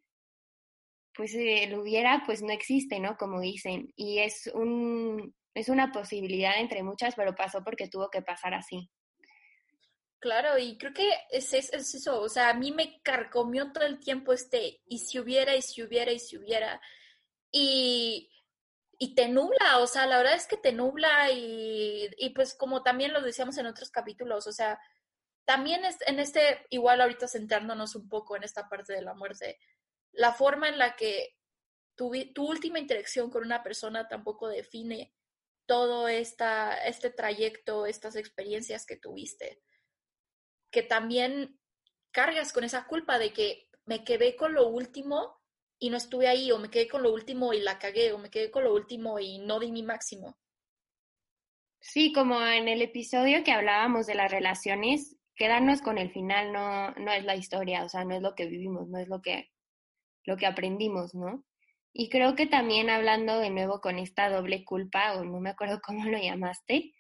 pues 1.15 1.35
el 1.35 1.79
hubiera, 1.79 2.23
pues 2.27 2.43
no 2.43 2.53
existe, 2.53 2.99
¿no? 3.01 3.17
Como 3.17 3.41
dicen, 3.41 3.93
y 3.97 4.19
es 4.19 4.51
un, 4.55 5.35
es 5.55 5.69
una 5.69 5.93
posibilidad 5.93 6.59
entre 6.59 6.83
muchas, 6.83 7.15
pero 7.15 7.35
pasó 7.35 7.63
porque 7.63 7.89
tuvo 7.89 8.11
que 8.11 8.23
pasar 8.23 8.55
así. 8.55 8.91
Claro, 10.21 10.59
y 10.59 10.77
creo 10.77 10.93
que 10.93 11.09
es, 11.31 11.55
es, 11.55 11.73
es, 11.73 11.95
eso, 11.95 12.21
o 12.21 12.29
sea, 12.29 12.51
a 12.51 12.55
mí 12.55 12.73
me 12.73 13.01
carcomió 13.03 13.73
todo 13.73 13.87
el 13.87 13.99
tiempo 14.01 14.35
este, 14.35 14.81
y 14.87 14.99
si 14.99 15.19
hubiera, 15.19 15.57
y 15.57 15.63
si 15.63 15.83
hubiera, 15.83 16.13
y 16.13 16.19
si 16.19 16.37
hubiera. 16.37 16.81
Y 17.51 18.31
y 19.03 19.15
te 19.15 19.29
nubla, 19.29 19.79
o 19.79 19.87
sea, 19.87 20.07
la 20.07 20.19
verdad 20.19 20.35
es 20.35 20.47
que 20.47 20.59
te 20.59 20.73
nubla 20.73 21.31
y, 21.33 22.11
y, 22.19 22.31
pues 22.35 22.53
como 22.53 22.83
también 22.83 23.15
lo 23.15 23.23
decíamos 23.23 23.57
en 23.57 23.65
otros 23.65 23.91
capítulos, 23.91 24.47
o 24.47 24.53
sea, 24.53 24.79
también 25.47 25.87
es, 25.87 25.97
en 26.07 26.19
este, 26.19 26.67
igual 26.69 27.01
ahorita 27.01 27.27
centrándonos 27.27 27.95
un 27.95 28.11
poco 28.11 28.37
en 28.37 28.43
esta 28.43 28.69
parte 28.69 28.93
de 28.93 29.01
la 29.01 29.15
muerte, 29.15 29.59
la 30.13 30.35
forma 30.35 30.69
en 30.69 30.77
la 30.77 30.97
que 30.97 31.35
tu, 31.95 32.13
tu 32.35 32.47
última 32.47 32.79
interacción 32.79 33.31
con 33.31 33.43
una 33.43 33.63
persona 33.63 34.07
tampoco 34.07 34.49
define 34.49 35.15
todo 35.65 36.07
esta, 36.07 36.75
este 36.85 37.09
trayecto, 37.09 37.87
estas 37.87 38.17
experiencias 38.17 38.85
que 38.85 38.99
tuviste, 38.99 39.63
que 40.71 40.83
también 40.83 41.59
cargas 42.11 42.53
con 42.53 42.65
esa 42.65 42.87
culpa 42.87 43.19
de 43.19 43.33
que 43.33 43.71
me 43.87 44.05
quedé 44.05 44.37
con 44.37 44.53
lo 44.53 44.69
último 44.69 45.40
y 45.81 45.91
no 45.91 45.97
estuve 45.97 46.29
ahí, 46.29 46.53
o 46.53 46.59
me 46.59 46.71
quedé 46.71 46.87
con 46.87 47.03
lo 47.03 47.13
último 47.13 47.53
y 47.53 47.61
la 47.61 47.79
cagué, 47.79 48.13
o 48.13 48.19
me 48.19 48.31
quedé 48.31 48.51
con 48.51 48.63
lo 48.63 48.75
último 48.75 49.19
y 49.19 49.39
no 49.39 49.59
di 49.59 49.73
mi 49.73 49.83
máximo. 49.83 50.39
Sí, 51.81 52.13
como 52.13 52.41
en 52.47 52.69
el 52.69 52.83
episodio 52.83 53.43
que 53.43 53.53
hablábamos 53.53 54.07
de 54.07 54.15
las 54.15 54.31
relaciones, 54.31 55.17
quedarnos 55.35 55.81
con 55.81 55.97
el 55.97 56.13
final 56.13 56.53
no, 56.53 56.91
no 56.93 57.11
es 57.11 57.25
la 57.25 57.35
historia, 57.35 57.83
o 57.83 57.89
sea, 57.89 58.05
no 58.05 58.15
es 58.15 58.21
lo 58.21 58.35
que 58.35 58.47
vivimos, 58.47 58.89
no 58.89 58.99
es 58.99 59.09
lo 59.09 59.23
que, 59.23 59.49
lo 60.25 60.37
que 60.37 60.45
aprendimos, 60.45 61.15
¿no? 61.15 61.43
Y 61.95 62.11
creo 62.11 62.37
que 62.37 62.47
también 62.47 62.91
hablando 62.91 63.39
de 63.39 63.49
nuevo 63.49 63.81
con 63.81 63.99
esta 63.99 64.29
doble 64.29 64.65
culpa, 64.65 65.15
o 65.15 65.25
no 65.25 65.41
me 65.41 65.51
acuerdo 65.51 65.81
cómo 65.85 66.05
lo 66.05 66.19
llamaste, 66.19 66.93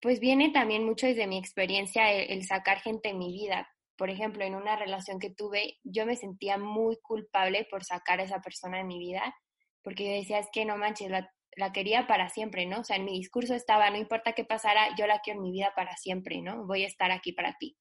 pues 0.00 0.18
viene 0.18 0.50
también 0.50 0.84
mucho 0.84 1.06
desde 1.06 1.28
mi 1.28 1.38
experiencia 1.38 2.10
el 2.10 2.44
sacar 2.44 2.80
gente 2.80 3.10
en 3.10 3.18
mi 3.18 3.32
vida, 3.32 3.71
por 4.02 4.10
ejemplo, 4.10 4.44
en 4.44 4.56
una 4.56 4.74
relación 4.74 5.20
que 5.20 5.30
tuve, 5.30 5.78
yo 5.84 6.06
me 6.06 6.16
sentía 6.16 6.58
muy 6.58 6.96
culpable 7.02 7.68
por 7.70 7.84
sacar 7.84 8.18
a 8.18 8.24
esa 8.24 8.40
persona 8.40 8.78
de 8.78 8.82
mi 8.82 8.98
vida, 8.98 9.32
porque 9.80 10.04
yo 10.04 10.12
decía, 10.14 10.40
es 10.40 10.48
que 10.52 10.64
no 10.64 10.76
manches, 10.76 11.08
la, 11.08 11.72
quería 11.72 12.08
para 12.08 12.28
siempre, 12.28 12.66
¿no? 12.66 12.80
O 12.80 12.84
sea, 12.84 12.96
en 12.96 13.04
mi 13.04 13.16
discurso 13.16 13.54
estaba, 13.54 13.88
no 13.90 13.98
importa 13.98 14.32
qué 14.32 14.44
pasara, 14.44 14.88
yo 14.98 15.06
la 15.06 15.20
quiero 15.20 15.38
en 15.38 15.44
mi 15.44 15.52
vida 15.52 15.72
para 15.76 15.96
siempre, 15.96 16.42
¿no? 16.42 16.66
Voy 16.66 16.82
a 16.82 16.88
estar 16.88 17.12
aquí 17.12 17.30
para 17.30 17.56
ti. 17.60 17.76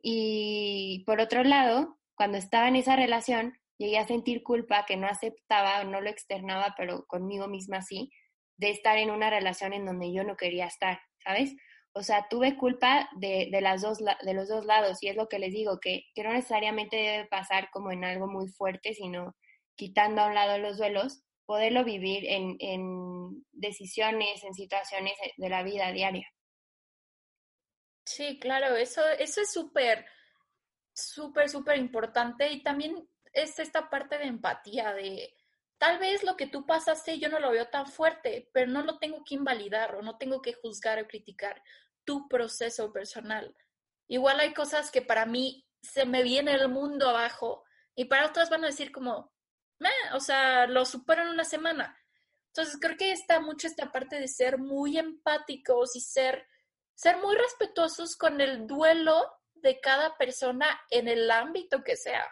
Y 0.00 1.04
por 1.04 1.20
otro 1.20 1.44
lado, 1.44 1.98
cuando 2.14 2.38
estaba 2.38 2.68
en 2.68 2.76
esa 2.76 2.96
relación, 2.96 3.52
llegué 3.76 3.98
a 3.98 4.06
sentir 4.06 4.42
culpa 4.42 4.86
que 4.86 4.96
no 4.96 5.08
aceptaba 5.08 5.82
o 5.82 5.84
no 5.84 6.00
lo 6.00 6.08
externaba, 6.08 6.74
pero 6.74 7.04
conmigo 7.04 7.48
misma 7.48 7.82
sí, 7.82 8.10
de 8.56 8.70
estar 8.70 8.96
en 8.96 9.10
una 9.10 9.28
relación 9.28 9.74
en 9.74 9.84
donde 9.84 10.10
yo 10.10 10.24
no 10.24 10.38
quería 10.38 10.64
estar, 10.64 11.02
¿sabes? 11.22 11.54
O 11.94 12.02
sea, 12.02 12.26
tuve 12.28 12.56
culpa 12.56 13.08
de, 13.16 13.48
de, 13.52 13.60
las 13.60 13.82
dos, 13.82 13.98
de 13.98 14.34
los 14.34 14.48
dos 14.48 14.66
lados 14.66 15.00
y 15.00 15.08
es 15.08 15.16
lo 15.16 15.28
que 15.28 15.38
les 15.38 15.52
digo, 15.52 15.78
que, 15.78 16.06
que 16.14 16.24
no 16.24 16.32
necesariamente 16.32 16.96
debe 16.96 17.26
pasar 17.26 17.70
como 17.70 17.92
en 17.92 18.04
algo 18.04 18.26
muy 18.26 18.48
fuerte, 18.48 18.94
sino 18.94 19.36
quitando 19.76 20.22
a 20.22 20.26
un 20.26 20.34
lado 20.34 20.58
los 20.58 20.76
duelos, 20.76 21.22
poderlo 21.46 21.84
vivir 21.84 22.26
en, 22.26 22.56
en 22.58 23.44
decisiones, 23.52 24.42
en 24.42 24.54
situaciones 24.54 25.14
de 25.36 25.48
la 25.48 25.62
vida 25.62 25.92
diaria. 25.92 26.26
Sí, 28.04 28.38
claro, 28.40 28.74
eso, 28.74 29.02
eso 29.20 29.40
es 29.40 29.52
súper, 29.52 30.04
súper, 30.92 31.48
súper 31.48 31.78
importante 31.78 32.50
y 32.50 32.62
también 32.62 33.08
es 33.32 33.58
esta 33.60 33.88
parte 33.88 34.18
de 34.18 34.24
empatía, 34.24 34.92
de 34.94 35.32
tal 35.78 35.98
vez 35.98 36.24
lo 36.24 36.36
que 36.36 36.46
tú 36.46 36.66
pasaste 36.66 37.18
yo 37.18 37.28
no 37.28 37.38
lo 37.38 37.50
veo 37.50 37.68
tan 37.68 37.86
fuerte, 37.86 38.50
pero 38.52 38.70
no 38.70 38.82
lo 38.82 38.98
tengo 38.98 39.22
que 39.24 39.36
invalidar 39.36 39.94
o 39.94 40.02
no 40.02 40.18
tengo 40.18 40.42
que 40.42 40.54
juzgar 40.54 40.98
o 41.00 41.06
criticar 41.06 41.62
tu 42.04 42.28
proceso 42.28 42.92
personal. 42.92 43.54
Igual 44.08 44.40
hay 44.40 44.54
cosas 44.54 44.90
que 44.90 45.02
para 45.02 45.26
mí 45.26 45.66
se 45.82 46.06
me 46.06 46.22
viene 46.22 46.52
el 46.52 46.68
mundo 46.68 47.08
abajo 47.08 47.64
y 47.94 48.06
para 48.06 48.26
otras 48.26 48.50
van 48.50 48.64
a 48.64 48.68
decir 48.68 48.92
como, 48.92 49.32
o 50.12 50.20
sea, 50.20 50.66
lo 50.66 50.84
supero 50.84 51.22
en 51.22 51.28
una 51.28 51.44
semana. 51.44 51.98
Entonces 52.48 52.78
creo 52.80 52.96
que 52.96 53.12
está 53.12 53.40
mucho 53.40 53.66
esta 53.66 53.90
parte 53.90 54.20
de 54.20 54.28
ser 54.28 54.58
muy 54.58 54.98
empáticos 54.98 55.96
y 55.96 56.00
ser, 56.00 56.46
ser 56.94 57.18
muy 57.18 57.34
respetuosos 57.36 58.16
con 58.16 58.40
el 58.40 58.66
duelo 58.66 59.28
de 59.54 59.80
cada 59.80 60.16
persona 60.16 60.66
en 60.90 61.08
el 61.08 61.30
ámbito 61.30 61.82
que 61.82 61.96
sea. 61.96 62.24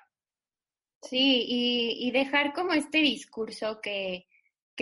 Sí, 1.02 1.44
y, 1.98 2.10
dejar 2.12 2.52
como 2.52 2.72
este 2.74 2.98
discurso 2.98 3.80
que, 3.80 4.28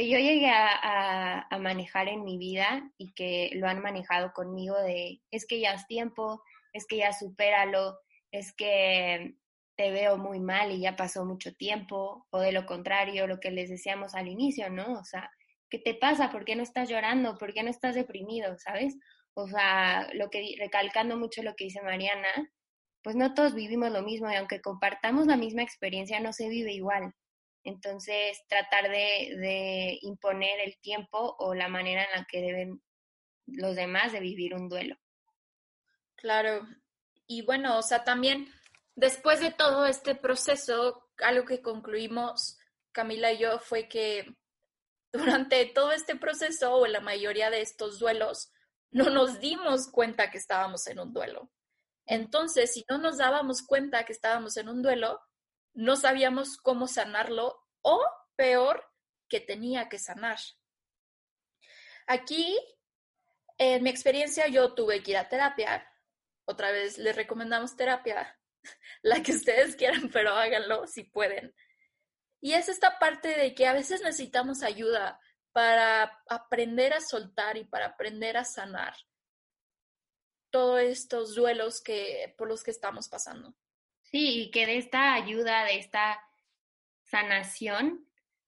que 0.01 0.09
yo 0.09 0.19
llegué 0.19 0.49
a, 0.51 1.47
manejar 1.61 2.09
en 2.09 2.25
mi 2.25 2.39
vida 2.39 2.91
y 2.97 3.13
que 3.13 3.51
lo 3.53 3.69
han 3.69 3.83
manejado 3.83 4.33
conmigo 4.33 4.75
de 4.81 5.21
es 5.31 5.47
que 5.47 5.61
ya 5.61 5.75
es 5.75 5.87
tiempo, 5.87 6.43
es 6.73 6.87
que 6.87 6.97
ya 6.97 7.13
supéralo, 7.13 7.99
es 8.31 8.55
que 8.55 9.35
te 9.77 9.91
veo 9.91 10.17
muy 10.17 10.41
mal 10.41 10.73
y 10.73 10.81
ya 10.81 10.97
pasó 10.97 11.27
mucho 11.27 11.55
tiempo, 11.55 12.27
o 12.31 12.41
de 12.41 12.53
lo 12.53 12.65
contrario, 12.65 13.27
lo 13.27 13.41
que 13.41 13.51
les 13.51 13.69
decíamos 13.69 14.15
al 14.15 14.29
inicio, 14.29 14.71
¿no? 14.71 14.99
O 14.99 15.05
sea, 15.05 15.31
¿qué 15.69 15.79
te 15.79 15.93
pasa? 15.93 16.31
¿Por 16.31 16.47
qué 16.47 16.57
no 16.57 16.63
estás 16.63 16.89
llorando? 16.89 17.37
¿Por 17.37 17.53
qué 17.53 17.63
no 17.63 17.69
estás 17.69 17.95
deprimido? 17.95 18.57
¿Sabes? 18.57 18.97
O 19.35 19.49
sea, 19.49 20.09
lo 20.15 20.31
que 20.31 20.57
recalcando 20.59 21.19
mucho 21.19 21.43
lo 21.43 21.55
que 21.57 21.65
dice 21.65 21.83
Mariana, 21.83 22.51
pues 23.03 23.17
no 23.17 23.35
todos 23.35 23.55
vivimos 23.55 23.91
lo 23.93 24.01
mismo 24.01 24.31
y 24.31 24.37
aunque 24.37 24.63
compartamos 24.63 25.27
la 25.27 25.37
misma 25.37 25.63
experiencia, 25.63 26.21
no 26.21 26.33
se 26.33 26.49
vive 26.49 26.73
igual. 26.73 27.13
Entonces, 27.65 28.43
tratar 28.49 28.91
de, 28.91 29.99
imponer 30.03 30.61
el 30.61 30.79
tiempo 30.81 31.37
o 31.39 31.55
la 31.55 31.69
manera 31.69 32.05
en 32.05 32.21
la 32.21 32.27
que 32.27 32.41
deben 32.41 32.83
los 33.47 33.77
demás 33.77 34.13
de 34.13 34.21
vivir 34.21 34.55
un 34.55 34.69
duelo. 34.69 34.97
Claro. 36.17 36.67
Y 37.27 37.43
bueno, 37.43 37.79
o 37.79 37.83
sea, 37.83 38.05
también 38.05 38.49
después 38.95 39.41
de 39.41 39.53
todo 39.53 39.87
este 39.87 40.15
proceso, 40.15 41.09
algo 41.19 41.45
que 41.45 41.63
concluimos 41.63 42.59
Camila 42.93 43.33
y 43.33 43.39
yo 43.39 43.59
fue 43.59 43.89
que 43.89 44.37
durante 45.13 45.67
todo 45.67 45.93
este 45.93 46.17
proceso 46.17 46.75
o 46.75 46.87
la 46.87 47.01
mayoría 47.01 47.51
de 47.51 47.61
estos 47.61 47.99
duelos, 47.99 48.53
no 48.93 49.11
nos 49.11 49.41
dimos 49.41 49.89
cuenta 49.91 50.31
que 50.31 50.39
estábamos 50.39 50.87
en 50.87 50.99
un 50.99 51.13
duelo. 51.13 51.51
Entonces, 52.07 52.73
si 52.73 52.85
no 52.89 52.99
nos 52.99 53.19
dábamos 53.19 53.63
cuenta 53.63 54.05
que 54.05 54.13
estábamos 54.13 54.57
en 54.57 54.69
un 54.69 54.83
duelo, 54.83 55.21
no 55.75 55.97
sabíamos 55.97 56.57
cómo 56.57 56.87
sanarlo 56.89 57.67
o, 57.83 58.01
peor, 58.37 58.85
que 59.29 59.41
tenía 59.41 59.89
que 59.89 59.99
sanar. 59.99 60.39
Aquí, 62.07 62.59
en 63.59 63.83
mi 63.83 63.91
experiencia, 63.91 64.49
yo 64.49 64.75
tuve 64.75 65.03
que 65.03 65.13
ir 65.13 65.17
a 65.17 65.29
terapia. 65.29 65.87
Otra 66.45 66.73
vez 66.73 66.99
les 66.99 67.15
recomendamos 67.15 67.77
terapia, 67.77 68.39
la 69.03 69.23
que 69.23 69.33
ustedes 69.33 69.77
quieran, 69.77 70.11
pero 70.11 70.35
háganlo 70.35 70.87
si 70.87 71.05
pueden. 71.05 71.55
Y 72.41 72.55
es 72.55 72.69
esta 72.69 72.99
parte 72.99 73.29
de 73.29 73.55
que 73.55 73.67
a 73.67 73.73
veces 73.73 74.03
necesitamos 74.03 74.63
ayuda 74.63 75.21
para 75.53 76.23
aprender 76.29 76.93
a 76.93 77.01
soltar 77.01 77.57
y 77.57 77.65
para 77.65 77.87
aprender 77.87 78.37
a 78.37 78.45
sanar 78.45 78.95
todos 80.51 80.81
estos 80.81 81.35
duelos 81.35 81.81
que, 81.81 82.35
por 82.37 82.49
los 82.49 82.63
que 82.63 82.71
estamos 82.71 83.09
pasando. 83.09 83.55
Sí, 84.11 84.43
y 84.43 84.51
que 84.51 84.67
de 84.67 84.77
esta 84.77 85.15
ayuda, 85.15 85.65
de 85.65 85.77
esta 85.79 86.21
sanación, 87.05 88.07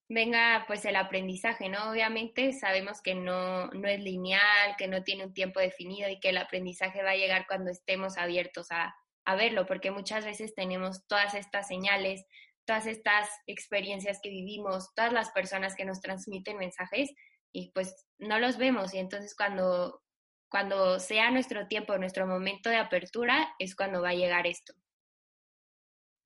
venga 0.09 0.64
pues 0.66 0.85
el 0.85 0.97
aprendizaje, 0.97 1.69
¿no? 1.69 1.90
Obviamente 1.90 2.52
sabemos 2.52 3.00
que 3.00 3.14
no, 3.14 3.69
no 3.69 3.88
es 3.88 4.00
lineal, 4.00 4.76
que 4.76 4.88
no 4.88 5.02
tiene 5.04 5.26
un 5.26 5.35
tiempo 5.35 5.61
definido 5.61 6.09
y 6.11 6.21
que 6.21 6.31
el 6.31 6.38
aprendizaje 6.38 7.02
va 7.02 7.11
a 7.11 7.16
llegar 7.16 7.47
cuando 7.47 7.71
estemos 7.71 8.19
abiertos 8.19 8.71
a, 8.71 8.95
a 9.25 9.37
verlo, 9.37 9.66
porque 9.66 9.90
muchas 9.90 10.25
veces 10.25 10.54
tenemos 10.54 11.07
todas 11.07 11.35
estas 11.35 11.69
señales, 11.69 12.25
todas 12.64 12.87
estas 12.87 13.28
experiencias 13.47 14.21
que 14.23 14.31
vivimos, 14.31 14.95
todas 14.95 15.12
las 15.12 15.31
personas 15.31 15.75
que 15.76 15.85
nos 15.85 16.00
transmiten 16.00 16.59
mensajes 16.59 17.11
y 17.52 17.71
pues 17.73 18.07
no 18.19 18.38
los 18.38 18.59
vemos 18.59 18.95
y 18.95 18.99
entonces 18.99 19.35
cuando 19.37 20.02
cuando 20.49 21.00
sea 21.00 21.31
nuestro 21.31 21.66
tiempo, 21.66 21.97
nuestro 21.97 22.26
momento 22.26 22.69
de 22.69 22.76
apertura, 22.76 23.54
es 23.59 23.75
cuando 23.75 24.02
va 24.02 24.11
a 24.11 24.14
llegar 24.14 24.47
esto. 24.47 24.75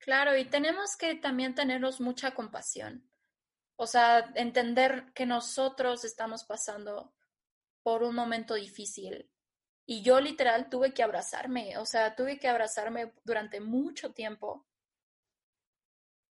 Claro, 0.07 0.37
y 0.37 0.45
tenemos 0.45 0.95
que 0.95 1.15
también 1.15 1.53
tenernos 1.53 1.99
mucha 1.99 2.33
compasión. 2.33 3.05
O 3.75 3.85
sea, 3.85 4.31
entender 4.35 5.11
que 5.13 5.25
nosotros 5.25 6.05
estamos 6.05 6.45
pasando 6.45 7.13
por 7.83 8.03
un 8.03 8.15
momento 8.15 8.53
difícil. 8.53 9.29
Y 9.85 10.03
yo 10.03 10.21
literal 10.21 10.69
tuve 10.69 10.93
que 10.93 11.03
abrazarme, 11.03 11.77
o 11.77 11.85
sea, 11.85 12.15
tuve 12.15 12.39
que 12.39 12.47
abrazarme 12.47 13.11
durante 13.25 13.59
mucho 13.59 14.13
tiempo. 14.13 14.65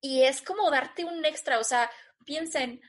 Y 0.01 0.23
es 0.23 0.41
como 0.41 0.71
darte 0.71 1.05
un 1.05 1.23
extra, 1.27 1.59
o 1.59 1.65
sea, 1.65 1.91
piensen, 2.25 2.81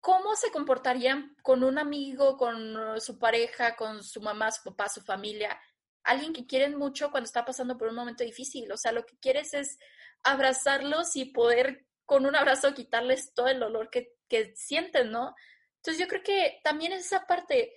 ¿cómo 0.00 0.36
se 0.36 0.52
comportarían 0.52 1.34
con 1.42 1.64
un 1.64 1.78
amigo, 1.78 2.36
con 2.36 3.00
su 3.00 3.18
pareja, 3.18 3.74
con 3.74 4.04
su 4.04 4.20
mamá, 4.20 4.52
su 4.52 4.62
papá, 4.62 4.88
su 4.88 5.00
familia? 5.00 5.60
Alguien 6.04 6.32
que 6.32 6.46
quieren 6.46 6.76
mucho 6.76 7.10
cuando 7.10 7.26
está 7.26 7.44
pasando 7.44 7.76
por 7.76 7.88
un 7.88 7.96
momento 7.96 8.22
difícil. 8.22 8.70
O 8.70 8.76
sea, 8.76 8.92
lo 8.92 9.04
que 9.04 9.16
quieres 9.18 9.54
es 9.54 9.78
abrazarlos 10.22 11.16
y 11.16 11.26
poder 11.26 11.86
con 12.06 12.26
un 12.26 12.36
abrazo 12.36 12.74
quitarles 12.74 13.32
todo 13.34 13.48
el 13.48 13.60
dolor 13.60 13.90
que, 13.90 14.14
que 14.28 14.54
sienten, 14.54 15.10
¿no? 15.10 15.34
Entonces 15.76 15.98
yo 15.98 16.08
creo 16.08 16.22
que 16.22 16.60
también 16.62 16.92
es 16.92 17.06
esa 17.06 17.26
parte, 17.26 17.72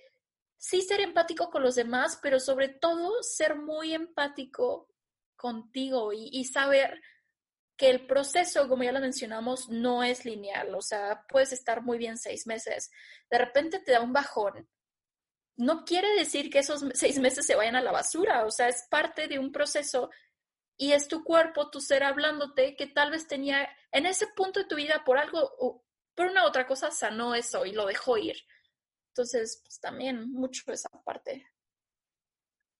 sí 0.56 0.82
ser 0.82 1.00
empático 1.00 1.50
con 1.50 1.62
los 1.62 1.74
demás, 1.74 2.18
pero 2.22 2.40
sobre 2.40 2.68
todo 2.68 3.22
ser 3.22 3.56
muy 3.56 3.94
empático 3.94 4.88
contigo 5.36 6.12
y, 6.12 6.28
y 6.32 6.44
saber 6.44 7.00
que 7.76 7.90
el 7.90 8.06
proceso, 8.06 8.68
como 8.68 8.82
ya 8.82 8.92
lo 8.92 9.00
mencionamos, 9.00 9.68
no 9.68 10.02
es 10.02 10.24
lineal, 10.24 10.74
o 10.74 10.82
sea, 10.82 11.24
puedes 11.28 11.52
estar 11.52 11.82
muy 11.82 11.96
bien 11.96 12.18
seis 12.18 12.46
meses, 12.46 12.90
de 13.30 13.38
repente 13.38 13.78
te 13.78 13.92
da 13.92 14.00
un 14.00 14.12
bajón. 14.12 14.68
No 15.58 15.84
quiere 15.84 16.08
decir 16.14 16.50
que 16.50 16.60
esos 16.60 16.84
seis 16.94 17.18
meses 17.18 17.44
se 17.44 17.56
vayan 17.56 17.74
a 17.74 17.82
la 17.82 17.90
basura, 17.90 18.46
o 18.46 18.50
sea, 18.50 18.68
es 18.68 18.86
parte 18.88 19.26
de 19.26 19.40
un 19.40 19.50
proceso 19.50 20.08
y 20.76 20.92
es 20.92 21.08
tu 21.08 21.24
cuerpo, 21.24 21.68
tu 21.68 21.80
ser 21.80 22.04
hablándote 22.04 22.76
que 22.76 22.86
tal 22.86 23.10
vez 23.10 23.26
tenía 23.26 23.68
en 23.90 24.06
ese 24.06 24.28
punto 24.36 24.60
de 24.60 24.66
tu 24.66 24.76
vida 24.76 25.02
por 25.04 25.18
algo, 25.18 25.82
por 26.14 26.26
una 26.26 26.46
otra 26.46 26.64
cosa 26.68 26.92
sanó 26.92 27.34
eso 27.34 27.66
y 27.66 27.72
lo 27.72 27.86
dejó 27.86 28.16
ir. 28.16 28.36
Entonces, 29.08 29.60
pues 29.64 29.80
también 29.80 30.30
mucho 30.32 30.62
esa 30.70 30.88
parte. 31.04 31.44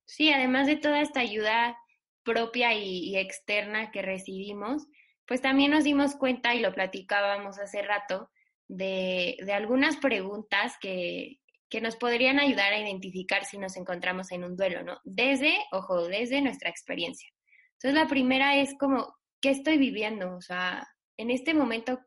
Sí, 0.04 0.32
además 0.32 0.68
de 0.68 0.76
toda 0.76 1.00
esta 1.00 1.18
ayuda 1.18 1.76
propia 2.22 2.74
y, 2.74 3.16
externa 3.16 3.90
que 3.90 4.02
recibimos, 4.02 4.86
pues 5.26 5.42
también 5.42 5.72
nos 5.72 5.82
dimos 5.82 6.14
cuenta, 6.14 6.54
y 6.54 6.60
lo 6.60 6.72
platicábamos 6.72 7.58
hace 7.58 7.82
rato, 7.82 8.30
de, 8.68 9.36
de 9.44 9.52
algunas 9.52 9.96
preguntas 9.96 10.74
que, 10.80 11.40
que, 11.68 11.80
nos 11.80 11.96
podrían 11.96 12.38
ayudar 12.38 12.72
a 12.72 12.80
identificar 12.80 13.44
si 13.44 13.58
nos 13.58 13.76
encontramos 13.76 14.32
en 14.32 14.44
un 14.44 14.56
duelo, 14.56 14.82
¿no? 14.82 15.00
Desde, 15.04 15.54
ojo, 15.72 16.06
desde 16.08 16.40
nuestra 16.40 16.70
experiencia. 16.70 17.28
Entonces, 17.74 17.94
la 17.94 18.08
primera 18.08 18.56
es 18.56 18.76
como, 18.78 19.16
¿qué 19.40 19.50
estoy 19.50 19.78
viviendo? 19.78 20.36
O 20.36 20.40
sea, 20.40 20.86
en 21.16 21.30
este 21.30 21.54
momento, 21.54 22.00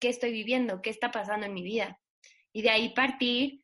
¿qué 0.00 0.08
estoy 0.08 0.32
viviendo? 0.32 0.82
¿Qué 0.82 0.90
está 0.90 1.10
pasando 1.10 1.46
en 1.46 1.54
mi 1.54 1.62
vida? 1.62 2.00
Y 2.52 2.62
de 2.62 2.70
ahí 2.70 2.88
partir 2.90 3.62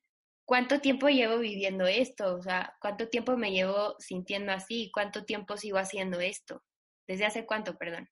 ¿cuánto 0.49 0.81
tiempo 0.81 1.09
llevo 1.09 1.41
viviendo 1.41 1.87
esto? 1.87 2.35
O 2.35 2.43
sea, 2.43 2.75
¿cuánto 2.81 3.11
tiempo 3.11 3.37
me 3.37 3.53
llevo 3.53 3.97
sintiendo 3.99 4.51
así? 4.51 4.91
¿Cuánto 4.91 5.27
tiempo 5.27 5.59
sigo 5.59 5.77
haciendo 5.77 6.21
esto? 6.21 6.65
¿Desde 7.07 7.27
hace 7.27 7.45
cuánto, 7.45 7.77
perdón? 7.77 8.09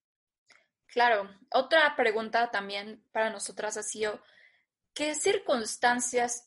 Claro, 0.86 1.30
otra 1.50 1.96
pregunta 1.96 2.50
también 2.50 3.02
para 3.10 3.30
nosotras 3.30 3.78
ha 3.78 3.82
sido, 3.82 4.20
¿qué 4.92 5.14
circunstancias 5.14 6.45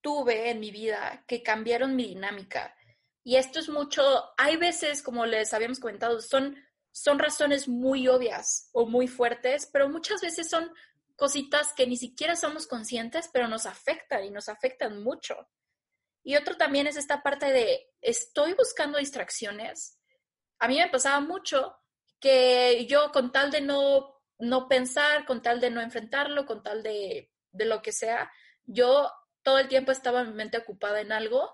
tuve 0.00 0.50
en 0.50 0.60
mi 0.60 0.70
vida 0.70 1.24
que 1.26 1.42
cambiaron 1.42 1.96
mi 1.96 2.08
dinámica? 2.08 2.74
Y 3.24 3.36
esto 3.36 3.58
es 3.58 3.68
mucho, 3.68 4.02
hay 4.36 4.56
veces, 4.56 5.02
como 5.02 5.26
les 5.26 5.52
habíamos 5.52 5.80
comentado, 5.80 6.20
son, 6.20 6.56
son 6.92 7.18
razones 7.18 7.66
muy 7.66 8.06
obvias 8.06 8.70
o 8.72 8.86
muy 8.86 9.08
fuertes, 9.08 9.68
pero 9.72 9.88
muchas 9.88 10.20
veces 10.20 10.48
son 10.48 10.72
cositas 11.16 11.72
que 11.72 11.86
ni 11.86 11.96
siquiera 11.96 12.36
somos 12.36 12.66
conscientes, 12.66 13.28
pero 13.32 13.48
nos 13.48 13.66
afectan 13.66 14.24
y 14.24 14.30
nos 14.30 14.48
afectan 14.48 15.02
mucho. 15.02 15.48
Y 16.22 16.36
otro 16.36 16.56
también 16.56 16.86
es 16.86 16.96
esta 16.96 17.22
parte 17.22 17.52
de, 17.52 17.90
estoy 18.00 18.54
buscando 18.54 18.98
distracciones. 18.98 19.98
A 20.58 20.68
mí 20.68 20.78
me 20.78 20.88
pasaba 20.88 21.20
mucho 21.20 21.76
que 22.20 22.86
yo 22.86 23.10
con 23.12 23.32
tal 23.32 23.50
de 23.50 23.60
no, 23.60 24.22
no 24.38 24.68
pensar, 24.68 25.24
con 25.24 25.42
tal 25.42 25.60
de 25.60 25.70
no 25.70 25.80
enfrentarlo, 25.80 26.46
con 26.46 26.62
tal 26.62 26.82
de, 26.82 27.32
de 27.50 27.64
lo 27.64 27.82
que 27.82 27.92
sea, 27.92 28.30
yo 28.64 29.10
todo 29.46 29.60
el 29.60 29.68
tiempo 29.68 29.92
estaba 29.92 30.24
mi 30.24 30.32
mente 30.32 30.58
ocupada 30.58 31.00
en 31.00 31.12
algo, 31.12 31.48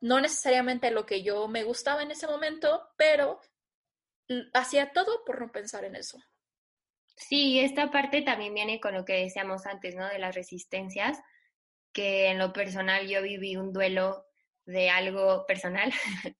no 0.00 0.20
necesariamente 0.20 0.90
lo 0.90 1.06
que 1.06 1.22
yo 1.22 1.46
me 1.46 1.62
gustaba 1.62 2.02
en 2.02 2.10
ese 2.10 2.26
momento, 2.26 2.88
pero 2.96 3.40
hacía 4.52 4.90
todo 4.90 5.24
por 5.24 5.40
no 5.40 5.52
pensar 5.52 5.84
en 5.84 5.94
eso. 5.94 6.18
Sí, 7.14 7.60
esta 7.60 7.92
parte 7.92 8.22
también 8.22 8.52
viene 8.52 8.80
con 8.80 8.94
lo 8.94 9.04
que 9.04 9.12
decíamos 9.12 9.64
antes, 9.64 9.94
¿no? 9.94 10.08
De 10.08 10.18
las 10.18 10.34
resistencias, 10.34 11.20
que 11.92 12.30
en 12.30 12.38
lo 12.38 12.52
personal 12.52 13.06
yo 13.06 13.22
viví 13.22 13.54
un 13.54 13.72
duelo 13.72 14.26
de 14.64 14.90
algo 14.90 15.46
personal 15.46 15.92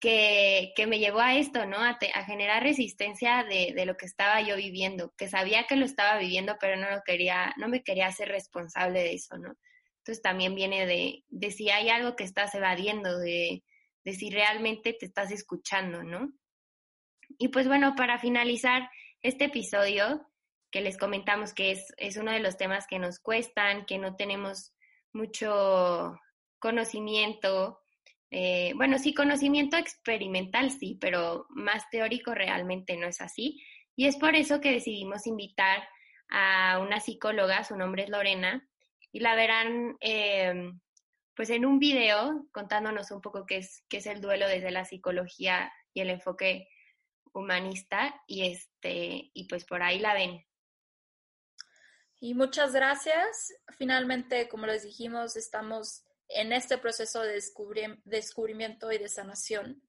que, 0.00 0.72
que 0.76 0.86
me 0.86 0.98
llevó 0.98 1.20
a 1.20 1.36
esto, 1.36 1.66
¿no? 1.66 1.78
A, 1.78 1.98
a 2.14 2.24
generar 2.24 2.62
resistencia 2.62 3.44
de, 3.44 3.72
de, 3.74 3.86
lo 3.86 3.96
que 3.96 4.06
estaba 4.06 4.40
yo 4.42 4.56
viviendo, 4.56 5.12
que 5.16 5.28
sabía 5.28 5.66
que 5.66 5.76
lo 5.76 5.86
estaba 5.86 6.18
viviendo, 6.18 6.56
pero 6.60 6.76
no 6.76 6.90
lo 6.90 7.02
quería, 7.02 7.54
no 7.56 7.68
me 7.68 7.82
quería 7.82 8.08
hacer 8.08 8.28
responsable 8.28 9.00
de 9.00 9.14
eso, 9.14 9.38
¿no? 9.38 9.56
Entonces 9.98 10.22
también 10.22 10.54
viene 10.54 10.86
de, 10.86 11.24
de 11.28 11.50
si 11.50 11.70
hay 11.70 11.88
algo 11.88 12.14
que 12.14 12.24
estás 12.24 12.54
evadiendo, 12.54 13.18
de, 13.18 13.64
de 14.04 14.12
si 14.12 14.30
realmente 14.30 14.92
te 14.92 15.06
estás 15.06 15.32
escuchando, 15.32 16.04
¿no? 16.04 16.32
Y 17.38 17.48
pues 17.48 17.66
bueno, 17.66 17.94
para 17.96 18.18
finalizar 18.18 18.88
este 19.22 19.46
episodio, 19.46 20.30
que 20.70 20.80
les 20.80 20.98
comentamos 20.98 21.54
que 21.54 21.72
es, 21.72 21.92
es 21.96 22.16
uno 22.16 22.32
de 22.32 22.40
los 22.40 22.56
temas 22.56 22.86
que 22.86 22.98
nos 22.98 23.18
cuestan, 23.18 23.86
que 23.86 23.98
no 23.98 24.14
tenemos 24.14 24.74
mucho 25.12 26.20
conocimiento, 26.58 27.80
eh, 28.30 28.72
bueno, 28.76 28.98
sí, 28.98 29.14
conocimiento 29.14 29.76
experimental 29.76 30.70
sí, 30.70 30.98
pero 31.00 31.46
más 31.50 31.88
teórico 31.90 32.34
realmente 32.34 32.96
no 32.96 33.06
es 33.06 33.20
así. 33.20 33.62
Y 33.94 34.06
es 34.06 34.16
por 34.16 34.34
eso 34.34 34.60
que 34.60 34.72
decidimos 34.72 35.26
invitar 35.26 35.88
a 36.28 36.80
una 36.80 37.00
psicóloga, 37.00 37.64
su 37.64 37.76
nombre 37.76 38.04
es 38.04 38.10
Lorena, 38.10 38.68
y 39.12 39.20
la 39.20 39.34
verán 39.34 39.96
eh, 40.00 40.70
pues 41.34 41.50
en 41.50 41.64
un 41.64 41.78
video 41.78 42.46
contándonos 42.52 43.10
un 43.10 43.20
poco 43.20 43.46
qué 43.46 43.58
es, 43.58 43.84
qué 43.88 43.98
es 43.98 44.06
el 44.06 44.20
duelo 44.20 44.48
desde 44.48 44.70
la 44.70 44.84
psicología 44.84 45.72
y 45.94 46.00
el 46.00 46.10
enfoque 46.10 46.68
humanista 47.32 48.22
y 48.26 48.46
este 48.46 49.30
y 49.32 49.46
pues 49.46 49.64
por 49.64 49.82
ahí 49.82 49.98
la 49.98 50.14
ven. 50.14 50.44
Y 52.18 52.34
muchas 52.34 52.72
gracias. 52.72 53.52
Finalmente, 53.76 54.48
como 54.48 54.66
les 54.66 54.82
dijimos, 54.82 55.36
estamos 55.36 56.05
en 56.28 56.52
este 56.52 56.78
proceso 56.78 57.22
de 57.22 57.40
descubrimiento 58.04 58.92
y 58.92 58.98
de 58.98 59.08
sanación. 59.08 59.82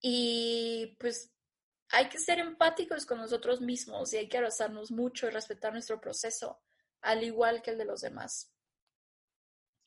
Y 0.00 0.96
pues 0.98 1.32
hay 1.90 2.08
que 2.08 2.18
ser 2.18 2.38
empáticos 2.38 3.06
con 3.06 3.18
nosotros 3.18 3.60
mismos 3.60 4.12
y 4.12 4.18
hay 4.18 4.28
que 4.28 4.38
abrazarnos 4.38 4.90
mucho 4.90 5.26
y 5.26 5.30
respetar 5.30 5.72
nuestro 5.72 6.00
proceso, 6.00 6.60
al 7.00 7.22
igual 7.24 7.62
que 7.62 7.70
el 7.70 7.78
de 7.78 7.84
los 7.84 8.00
demás. 8.00 8.52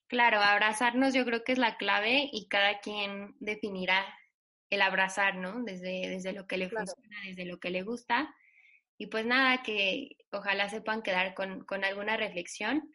Claro, 0.08 0.42
abrazarnos 0.42 1.14
yo 1.14 1.24
creo 1.24 1.44
que 1.44 1.54
es 1.54 1.58
la 1.58 1.78
clave 1.78 2.30
y 2.34 2.50
cada 2.50 2.82
quien 2.82 3.36
definirá 3.40 4.06
el 4.70 4.82
abrazar, 4.82 5.36
¿no? 5.36 5.64
Desde, 5.64 6.10
desde 6.10 6.34
lo 6.34 6.48
que 6.48 6.58
le 6.58 6.70
funciona, 6.70 7.18
desde 7.26 7.46
lo 7.46 7.60
que 7.60 7.70
le 7.70 7.84
gusta. 7.84 8.34
Y 8.98 9.08
pues 9.08 9.26
nada, 9.26 9.64
que 9.64 10.18
ojalá 10.32 10.70
sepan 10.70 11.02
quedar 11.02 11.34
con, 11.34 11.64
con 11.66 11.84
alguna 11.84 12.18
reflexión. 12.18 12.94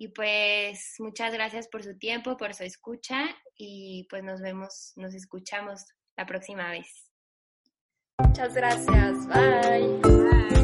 Y 0.00 0.08
pues 0.08 0.94
muchas 0.98 1.34
gracias 1.34 1.68
por 1.68 1.84
su 1.84 1.98
tiempo, 1.98 2.38
por 2.38 2.54
su 2.54 2.64
escucha 2.64 3.36
y 3.54 4.06
pues 4.08 4.24
nos 4.24 4.40
vemos, 4.40 4.94
nos 4.96 5.14
escuchamos 5.14 5.84
la 6.16 6.24
próxima 6.24 6.70
vez. 6.70 7.10
Muchas 8.18 8.54
gracias. 8.54 9.26
Bye. 9.28 9.98
Bye. 9.98 10.59